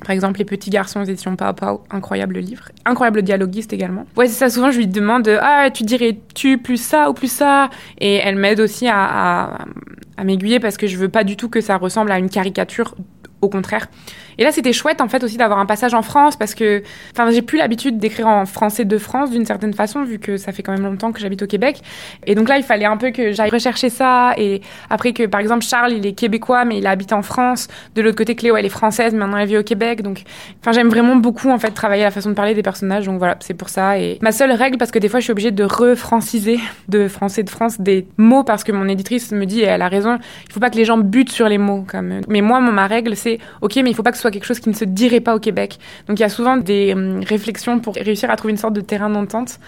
Par 0.00 0.10
exemple, 0.12 0.38
Les 0.38 0.44
Petits 0.44 0.70
Garçons 0.70 1.00
aux 1.00 1.04
éditions 1.04 1.36
Pao 1.36 1.82
incroyable 1.90 2.38
livre. 2.38 2.64
Incroyable 2.86 3.22
dialoguiste 3.22 3.72
également. 3.72 4.06
Ouais, 4.16 4.26
c'est 4.26 4.34
ça, 4.34 4.50
souvent 4.50 4.70
je 4.70 4.78
lui 4.78 4.86
demande 4.86 5.28
Ah, 5.42 5.70
tu 5.72 5.82
dirais-tu 5.84 6.58
plus 6.58 6.78
ça 6.82 7.10
ou 7.10 7.14
plus 7.14 7.30
ça? 7.30 7.70
Et 7.98 8.16
elle 8.16 8.36
m'aide 8.36 8.60
aussi 8.60 8.88
à, 8.88 8.94
à, 8.96 9.58
à 10.16 10.24
m'aiguiller 10.24 10.58
parce 10.60 10.76
que 10.76 10.86
je 10.86 10.96
veux 10.96 11.08
pas 11.08 11.24
du 11.24 11.36
tout 11.36 11.48
que 11.48 11.60
ça 11.60 11.76
ressemble 11.76 12.12
à 12.12 12.18
une 12.18 12.30
caricature 12.30 12.94
au 13.40 13.48
contraire. 13.48 13.88
Et 14.38 14.44
là, 14.44 14.52
c'était 14.52 14.72
chouette 14.72 15.00
en 15.00 15.08
fait 15.08 15.22
aussi 15.22 15.36
d'avoir 15.36 15.58
un 15.58 15.66
passage 15.66 15.92
en 15.92 16.02
France 16.02 16.36
parce 16.36 16.54
que, 16.54 16.82
enfin, 17.12 17.30
j'ai 17.30 17.42
plus 17.42 17.58
l'habitude 17.58 17.98
d'écrire 17.98 18.26
en 18.26 18.46
français 18.46 18.84
de 18.84 18.98
France 18.98 19.30
d'une 19.30 19.44
certaine 19.44 19.74
façon 19.74 20.02
vu 20.02 20.18
que 20.18 20.36
ça 20.38 20.52
fait 20.52 20.62
quand 20.62 20.72
même 20.72 20.82
longtemps 20.82 21.12
que 21.12 21.20
j'habite 21.20 21.42
au 21.42 21.46
Québec. 21.46 21.82
Et 22.26 22.34
donc 22.34 22.48
là, 22.48 22.56
il 22.56 22.62
fallait 22.62 22.86
un 22.86 22.96
peu 22.96 23.10
que 23.10 23.32
j'aille 23.32 23.50
rechercher 23.50 23.90
ça 23.90 24.32
et 24.38 24.62
après 24.88 25.12
que, 25.12 25.26
par 25.26 25.40
exemple, 25.40 25.64
Charles, 25.64 25.92
il 25.92 26.06
est 26.06 26.12
québécois 26.12 26.64
mais 26.64 26.78
il 26.78 26.86
habite 26.86 27.12
en 27.12 27.22
France. 27.22 27.68
De 27.94 28.02
l'autre 28.02 28.16
côté, 28.16 28.34
Cléo, 28.34 28.56
elle 28.56 28.66
est 28.66 28.70
française, 28.70 29.14
maintenant 29.14 29.36
elle 29.36 29.48
vit 29.48 29.58
au 29.58 29.62
Québec. 29.62 30.02
Donc, 30.02 30.22
enfin, 30.60 30.72
j'aime 30.72 30.88
vraiment 30.88 31.16
beaucoup 31.16 31.50
en 31.50 31.58
fait 31.58 31.72
travailler 31.72 32.02
la 32.02 32.10
façon 32.10 32.30
de 32.30 32.34
parler 32.34 32.54
des 32.54 32.62
personnages. 32.62 33.06
Donc 33.06 33.18
voilà, 33.18 33.36
c'est 33.40 33.54
pour 33.54 33.68
ça. 33.68 33.98
Et 33.98 34.18
ma 34.22 34.32
seule 34.32 34.52
règle, 34.52 34.78
parce 34.78 34.90
que 34.90 34.98
des 34.98 35.08
fois, 35.08 35.20
je 35.20 35.24
suis 35.24 35.32
obligée 35.32 35.50
de 35.50 35.64
refranciser 35.64 36.58
de 36.88 37.08
français 37.08 37.42
de 37.42 37.50
France 37.50 37.80
des 37.80 38.06
mots 38.16 38.44
parce 38.44 38.64
que 38.64 38.72
mon 38.72 38.88
éditrice 38.88 39.32
me 39.32 39.44
dit 39.44 39.60
et 39.60 39.64
elle 39.64 39.82
a 39.82 39.88
raison. 39.88 40.18
Il 40.46 40.52
faut 40.52 40.60
pas 40.60 40.70
que 40.70 40.76
les 40.76 40.84
gens 40.84 40.98
butent 40.98 41.32
sur 41.32 41.48
les 41.48 41.58
mots. 41.58 41.84
Comme. 41.86 42.20
Mais 42.28 42.40
moi, 42.40 42.60
ma 42.60 42.86
règle, 42.86 43.16
c'est 43.16 43.29
ok, 43.60 43.76
mais 43.76 43.90
il 43.90 43.94
faut 43.94 44.02
pas 44.02 44.10
que 44.10 44.16
ce 44.16 44.22
soit 44.22 44.30
quelque 44.30 44.44
chose 44.44 44.60
qui 44.60 44.68
ne 44.68 44.74
se 44.74 44.84
dirait 44.84 45.20
pas 45.20 45.34
au 45.34 45.38
Québec. 45.38 45.78
Donc 46.08 46.18
il 46.18 46.22
y 46.22 46.24
a 46.24 46.28
souvent 46.28 46.56
des 46.56 46.92
hum, 46.92 47.20
réflexions 47.26 47.78
pour 47.78 47.94
réussir 47.94 48.30
à 48.30 48.36
trouver 48.36 48.52
une 48.52 48.58
sorte 48.58 48.74
de 48.74 48.80
terrain 48.80 49.10
d'entente. 49.10 49.58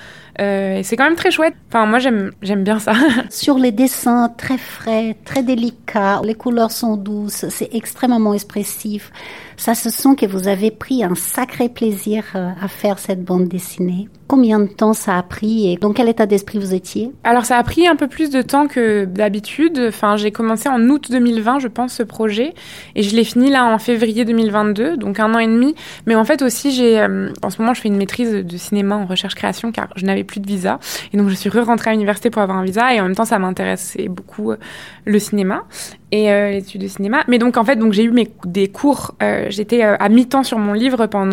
Euh, 0.41 0.79
et 0.79 0.83
c'est 0.83 0.97
quand 0.97 1.05
même 1.05 1.17
très 1.17 1.31
chouette. 1.31 1.55
Enfin, 1.69 1.87
moi, 1.87 1.99
j'aime, 1.99 2.33
bien 2.41 2.79
ça. 2.79 2.95
Sur 3.31 3.59
les 3.59 3.73
dessins 3.73 4.29
très 4.37 4.59
frais, 4.59 5.17
très 5.25 5.43
délicats, 5.43 6.21
les 6.25 6.35
couleurs 6.35 6.71
sont 6.71 6.97
douces, 6.97 7.47
c'est 7.49 7.75
extrêmement 7.75 8.35
expressif. 8.35 9.13
Ça 9.57 9.75
se 9.75 9.91
sent 9.91 10.17
que 10.19 10.27
vous 10.27 10.49
avez 10.49 10.71
pris 10.71 11.05
un 11.05 11.15
sacré 11.15 11.69
plaisir 11.69 12.25
euh, 12.35 12.51
à 12.61 12.69
faire 12.69 12.99
cette 12.99 13.23
bande 13.23 13.49
dessinée. 13.49 14.09
Combien 14.27 14.61
de 14.61 14.67
temps 14.67 14.95
ça 14.95 15.19
a 15.19 15.23
pris 15.23 15.71
et 15.71 15.77
dans 15.77 15.93
quel 15.93 16.09
état 16.09 16.27
d'esprit 16.27 16.59
vous 16.59 16.75
étiez? 16.75 17.13
Alors 17.23 17.45
ça 17.45 17.59
a 17.59 17.63
pris 17.63 17.87
un 17.87 17.97
peu 17.97 18.09
plus 18.09 18.31
de 18.31 18.41
temps 18.41 18.67
que 18.67 19.05
d'habitude. 19.05 19.79
Enfin, 19.89 20.17
j'ai 20.17 20.33
commencé 20.33 20.69
en 20.69 20.81
août 20.89 21.09
2020, 21.11 21.59
je 21.59 21.69
pense, 21.69 21.93
ce 21.93 22.03
projet, 22.03 22.55
et 22.97 23.03
je 23.03 23.15
l'ai 23.15 23.25
fini 23.25 23.51
là 23.51 23.67
en 23.67 23.79
février 23.79 24.25
2022, 24.25 24.97
donc 24.97 25.21
un 25.21 25.35
an 25.35 25.39
et 25.39 25.47
demi. 25.47 25.75
Mais 26.07 26.15
en 26.15 26.25
fait 26.25 26.41
aussi, 26.43 26.73
j'ai, 26.73 26.99
euh, 26.99 27.31
en 27.43 27.51
ce 27.51 27.61
moment, 27.61 27.75
je 27.75 27.83
fais 27.83 27.89
une 27.89 27.99
maîtrise 27.99 28.33
de 28.33 28.57
cinéma 28.57 28.97
en 28.97 29.05
recherche 29.05 29.35
création 29.35 29.71
car 29.71 29.89
je 29.97 30.07
n'avais 30.07 30.22
plus 30.25 30.41
de 30.41 30.47
visa, 30.47 30.79
et 31.13 31.17
donc 31.17 31.29
je 31.29 31.35
suis 31.35 31.51
re-rentrée 31.51 31.91
à 31.91 31.93
l'université 31.93 32.31
pour 32.31 32.43
avoir 32.43 32.59
un 32.59 32.65
visa, 32.65 32.95
et 32.95 33.01
en 33.01 33.05
même 33.05 33.15
temps, 33.15 33.25
ça 33.25 33.39
m'intéressait 33.39 34.09
beaucoup 34.09 34.53
euh, 34.53 34.57
le 35.05 35.19
cinéma 35.19 35.65
et 36.13 36.31
euh, 36.31 36.51
l'étude 36.51 36.83
de 36.83 36.87
cinéma. 36.87 37.25
Mais 37.27 37.39
donc 37.39 37.57
en 37.57 37.65
fait, 37.65 37.77
donc 37.77 37.95
j'ai 37.95 38.05
eu 38.05 38.11
mes 38.11 38.29
des 38.45 38.69
cours. 38.69 39.15
Euh, 39.23 39.47
J'étais 39.49 39.83
euh, 39.83 39.97
à 39.99 40.11
mi-temps 40.11 40.45
sur 40.45 40.59
mon 40.59 40.75
livre 40.75 41.07
pendant 41.07 41.33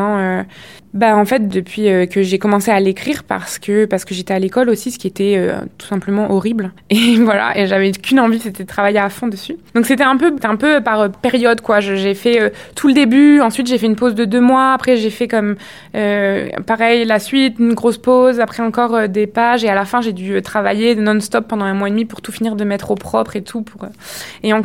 bah 0.96 1.16
en 1.16 1.26
fait 1.26 1.48
depuis 1.48 1.84
que 2.10 2.24
j'ai 2.24 2.40
commencé 2.40 2.72
à 2.72 2.80
l'écrire 2.80 3.24
parce 3.24 3.60
que 3.60 3.86
parce 3.86 4.06
que 4.06 4.16
j'étais 4.16 4.34
à 4.34 4.40
l'école 4.40 4.70
aussi, 4.70 4.90
ce 4.90 4.98
qui 4.98 5.06
était 5.06 5.40
tout 5.78 5.86
simplement 5.86 6.32
horrible. 6.32 6.72
Et 6.90 7.18
voilà, 7.18 7.56
et 7.58 7.68
j'avais 7.68 7.92
qu'une 7.92 8.20
envie, 8.20 8.40
c'était 8.40 8.64
de 8.64 8.68
travailler 8.68 8.98
à 8.98 9.10
fond 9.10 9.28
dessus. 9.28 9.58
Donc 9.76 9.86
c'était 9.86 10.04
un 10.04 10.18
peu 10.18 10.36
un 10.44 10.56
peu 10.56 10.82
par 10.82 11.12
période 11.12 11.62
quoi. 11.62 11.80
J'ai 11.80 12.16
fait 12.16 12.52
tout 12.74 12.88
le 12.88 12.94
début, 12.94 13.42
ensuite 13.42 13.68
j'ai 13.68 13.78
fait 13.78 13.86
une 13.86 13.96
pause 13.96 14.16
de 14.16 14.26
deux 14.26 14.42
mois, 14.42 14.74
après 14.74 14.96
j'ai 14.96 15.12
fait 15.12 15.28
comme 15.28 15.58
pareil 15.94 17.06
la 17.06 17.20
suite, 17.20 17.60
une 17.60 17.74
grosse 17.74 18.00
pause, 18.00 18.40
après 18.40 18.64
encore 18.64 19.08
des 19.10 19.28
pages 19.28 19.64
et 19.64 19.70
à 19.70 19.76
la 19.76 19.86
fin 19.86 20.02
j'ai 20.02 20.14
dû 20.14 20.42
travailler 20.42 20.96
non-stop 20.96 21.48
pendant 21.48 21.66
un 21.66 21.74
mois 21.76 21.90
et 21.90 21.92
demi 21.92 22.06
pour 22.06 22.22
tout 22.22 22.32
finir 22.32 22.56
de 22.56 22.64
mettre 22.64 22.90
au 22.90 22.96
propre 22.96 23.36
et 23.36 23.44
tout 23.44 23.62
pour 23.62 23.86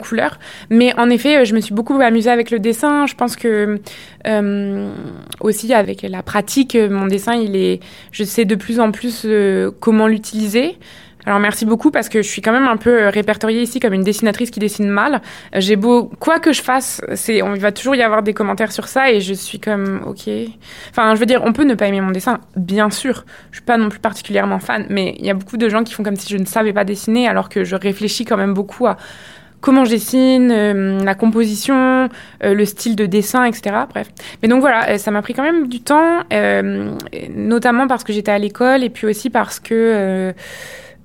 couleur. 0.06 0.38
Mais 0.70 0.92
en 0.98 1.10
effet, 1.10 1.44
je 1.44 1.54
me 1.54 1.60
suis 1.60 1.74
beaucoup 1.74 2.00
amusée 2.00 2.30
avec 2.30 2.50
le 2.50 2.58
dessin. 2.58 3.06
Je 3.06 3.14
pense 3.14 3.36
que 3.36 3.80
aussi 5.40 5.74
avec 5.74 6.02
la 6.02 6.22
pratique, 6.22 6.74
euh, 6.74 6.88
mon 6.90 7.06
dessin, 7.06 7.34
il 7.34 7.56
est, 7.56 7.80
je 8.12 8.24
sais 8.24 8.44
de 8.44 8.54
plus 8.54 8.80
en 8.80 8.90
plus 8.90 9.22
euh, 9.24 9.70
comment 9.80 10.06
l'utiliser. 10.06 10.78
Alors 11.26 11.38
merci 11.38 11.64
beaucoup 11.64 11.90
parce 11.90 12.10
que 12.10 12.20
je 12.20 12.28
suis 12.28 12.42
quand 12.42 12.52
même 12.52 12.68
un 12.68 12.76
peu 12.76 13.04
euh, 13.04 13.08
répertoriée 13.08 13.62
ici 13.62 13.80
comme 13.80 13.94
une 13.94 14.02
dessinatrice 14.02 14.50
qui 14.50 14.60
dessine 14.60 14.88
mal. 14.88 15.22
J'ai 15.54 15.76
beau 15.76 16.10
quoi 16.20 16.38
que 16.38 16.52
je 16.52 16.60
fasse, 16.60 17.00
c'est 17.14 17.40
on 17.40 17.54
va 17.54 17.72
toujours 17.72 17.94
y 17.94 18.02
avoir 18.02 18.22
des 18.22 18.34
commentaires 18.34 18.72
sur 18.72 18.88
ça 18.88 19.10
et 19.10 19.20
je 19.20 19.32
suis 19.32 19.58
comme 19.58 20.02
OK. 20.06 20.28
Enfin, 20.90 21.14
je 21.14 21.20
veux 21.20 21.26
dire, 21.26 21.42
on 21.44 21.54
peut 21.54 21.64
ne 21.64 21.74
pas 21.74 21.86
aimer 21.86 22.02
mon 22.02 22.10
dessin, 22.10 22.40
bien 22.56 22.90
sûr. 22.90 23.24
Je 23.52 23.56
suis 23.56 23.64
pas 23.64 23.78
non 23.78 23.88
plus 23.88 24.00
particulièrement 24.00 24.58
fan, 24.58 24.86
mais 24.90 25.16
il 25.18 25.24
y 25.24 25.30
a 25.30 25.34
beaucoup 25.34 25.56
de 25.56 25.68
gens 25.70 25.82
qui 25.82 25.94
font 25.94 26.02
comme 26.02 26.16
si 26.16 26.30
je 26.30 26.36
ne 26.36 26.44
savais 26.44 26.74
pas 26.74 26.84
dessiner 26.84 27.26
alors 27.26 27.48
que 27.48 27.64
je 27.64 27.74
réfléchis 27.74 28.26
quand 28.26 28.36
même 28.36 28.52
beaucoup 28.52 28.86
à 28.86 28.98
comment 29.64 29.86
je 29.86 29.90
dessine, 29.92 30.50
euh, 30.52 30.98
la 31.02 31.14
composition, 31.14 31.74
euh, 32.44 32.52
le 32.54 32.64
style 32.66 32.96
de 32.96 33.06
dessin, 33.06 33.44
etc. 33.44 33.74
Bref. 33.88 34.08
Mais 34.42 34.48
donc 34.48 34.60
voilà, 34.60 34.90
euh, 34.90 34.98
ça 34.98 35.10
m'a 35.10 35.22
pris 35.22 35.32
quand 35.32 35.42
même 35.42 35.68
du 35.68 35.80
temps, 35.80 36.20
notamment 37.34 37.86
parce 37.86 38.04
que 38.04 38.12
j'étais 38.12 38.30
à 38.30 38.38
l'école 38.38 38.84
et 38.84 38.90
puis 38.90 39.06
aussi 39.06 39.30
parce 39.30 39.60
que 39.60 40.34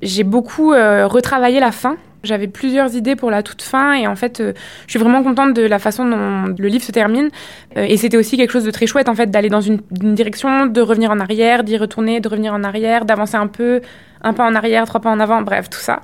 j'ai 0.01 0.23
beaucoup 0.23 0.71
retravaillé 0.71 1.59
la 1.61 1.71
fin 1.71 1.95
j'avais 2.23 2.47
plusieurs 2.47 2.95
idées 2.95 3.15
pour 3.15 3.31
la 3.31 3.43
toute 3.43 3.61
fin 3.61 3.93
et 3.93 4.07
en 4.07 4.15
fait, 4.15 4.39
euh, 4.39 4.53
je 4.85 4.91
suis 4.91 4.99
vraiment 4.99 5.23
contente 5.23 5.53
de 5.53 5.61
la 5.61 5.79
façon 5.79 6.05
dont 6.05 6.53
le 6.57 6.67
livre 6.67 6.83
se 6.83 6.91
termine. 6.91 7.29
Euh, 7.77 7.85
et 7.87 7.97
c'était 7.97 8.17
aussi 8.17 8.37
quelque 8.37 8.51
chose 8.51 8.63
de 8.63 8.71
très 8.71 8.87
chouette 8.87 9.09
en 9.09 9.15
fait 9.15 9.31
d'aller 9.31 9.49
dans 9.49 9.61
une, 9.61 9.79
direction, 9.91 10.65
de 10.65 10.81
revenir 10.81 11.11
en 11.11 11.19
arrière, 11.19 11.63
d'y 11.63 11.77
retourner, 11.77 12.19
de 12.19 12.27
revenir 12.27 12.53
en 12.53 12.63
arrière, 12.63 13.05
d'avancer 13.05 13.37
un 13.37 13.47
peu, 13.47 13.81
un 14.21 14.33
pas 14.33 14.45
en 14.45 14.55
arrière, 14.55 14.85
trois 14.85 15.01
pas 15.01 15.09
en 15.09 15.19
avant, 15.19 15.41
bref, 15.41 15.69
tout 15.69 15.79
ça. 15.79 16.01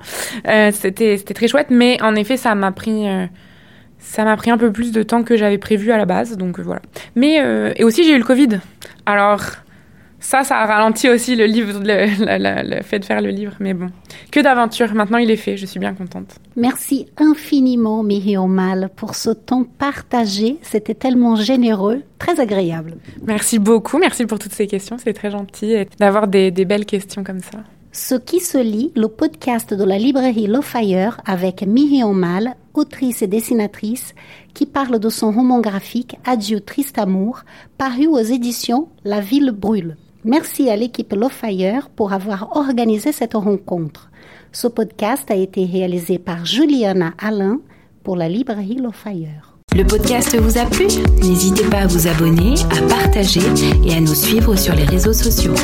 Euh, 0.48 0.70
c'était 0.72 1.18
très 1.18 1.48
chouette, 1.48 1.68
mais 1.70 2.00
en 2.02 2.14
effet, 2.14 2.36
ça 2.36 2.54
m'a 2.54 2.72
pris 2.72 3.06
ça 3.98 4.24
m'a 4.24 4.36
pris 4.36 4.50
un 4.50 4.58
peu 4.58 4.70
plus 4.70 4.92
de 4.92 5.02
temps 5.02 5.24
que 5.24 5.36
j'avais 5.36 5.58
prévu 5.58 5.90
à 5.90 5.96
la 5.96 6.04
base, 6.04 6.36
donc 6.36 6.60
voilà. 6.60 6.80
Mais 7.16 7.42
et 7.76 7.84
aussi 7.84 8.04
j'ai 8.04 8.14
eu 8.14 8.18
le 8.18 8.24
Covid. 8.24 8.60
Alors 9.04 9.40
ça, 10.18 10.44
ça 10.44 10.58
a 10.58 10.66
ralenti 10.66 11.08
aussi 11.08 11.36
le 11.36 11.44
livre, 11.44 11.80
le, 11.82 12.82
fait 12.82 12.98
de 12.98 13.04
faire 13.04 13.20
le 13.20 13.30
livre. 13.30 13.52
Mais 13.60 13.74
bon, 13.74 13.88
que 14.30 14.40
d'aventure. 14.40 14.94
Maintenant, 14.94 15.18
il 15.18 15.30
est 15.30 15.36
fait. 15.36 15.56
Je 15.56 15.66
suis 15.66 15.78
bien 15.78 15.94
contente. 15.94 16.36
Merci 16.56 17.06
infiniment, 17.18 18.02
Mal, 18.48 18.90
pour 18.96 19.14
ce 19.14 19.30
temps 19.30 19.64
partagé. 19.64 20.58
C'était 20.62 20.94
tellement 20.94 21.36
généreux, 21.36 22.02
très 22.18 22.40
agréable. 22.40 22.94
Merci 23.24 23.58
beaucoup. 23.58 23.98
Merci 23.98 24.26
pour 24.26 24.38
toutes 24.38 24.54
ces 24.54 24.66
questions. 24.66 24.96
C'est 24.98 25.12
très 25.12 25.30
gentil 25.30 25.86
d'avoir 25.98 26.28
des, 26.28 26.50
belles 26.50 26.86
questions 26.86 27.22
comme 27.22 27.40
ça. 27.40 27.58
Ce 27.92 28.14
qui 28.14 28.40
se 28.40 28.58
lit, 28.58 28.92
le 28.94 29.08
podcast 29.08 29.72
de 29.72 29.84
la 29.84 29.98
librairie 29.98 30.46
Le 30.46 30.60
Fire 30.60 31.20
avec 31.24 31.64
Mal, 31.66 32.54
autrice 32.74 33.22
et 33.22 33.26
dessinatrice, 33.26 34.14
qui 34.54 34.66
parle 34.66 34.98
de 34.98 35.08
son 35.08 35.30
roman 35.30 35.60
graphique 35.60 36.16
Adieu 36.26 36.60
triste 36.60 36.98
amour, 36.98 37.42
paru 37.78 38.06
aux 38.06 38.18
éditions 38.18 38.88
La 39.04 39.20
Ville 39.20 39.52
brûle. 39.52 39.96
Merci 40.26 40.68
à 40.70 40.74
l'équipe 40.74 41.12
Lofire 41.12 41.88
pour 41.88 42.12
avoir 42.12 42.56
organisé 42.56 43.12
cette 43.12 43.34
rencontre. 43.34 44.10
Ce 44.50 44.66
podcast 44.66 45.30
a 45.30 45.36
été 45.36 45.64
réalisé 45.64 46.18
par 46.18 46.44
Juliana 46.44 47.14
Alain 47.16 47.60
pour 48.02 48.16
la 48.16 48.28
librairie 48.28 48.74
Lofire. 48.74 49.56
Le 49.76 49.84
podcast 49.84 50.36
vous 50.36 50.58
a 50.58 50.64
plu? 50.64 50.86
N'hésitez 51.22 51.62
pas 51.70 51.82
à 51.82 51.86
vous 51.86 52.08
abonner, 52.08 52.54
à 52.76 52.82
partager 52.88 53.38
et 53.84 53.94
à 53.94 54.00
nous 54.00 54.16
suivre 54.16 54.56
sur 54.56 54.74
les 54.74 54.84
réseaux 54.84 55.12
sociaux. 55.12 55.54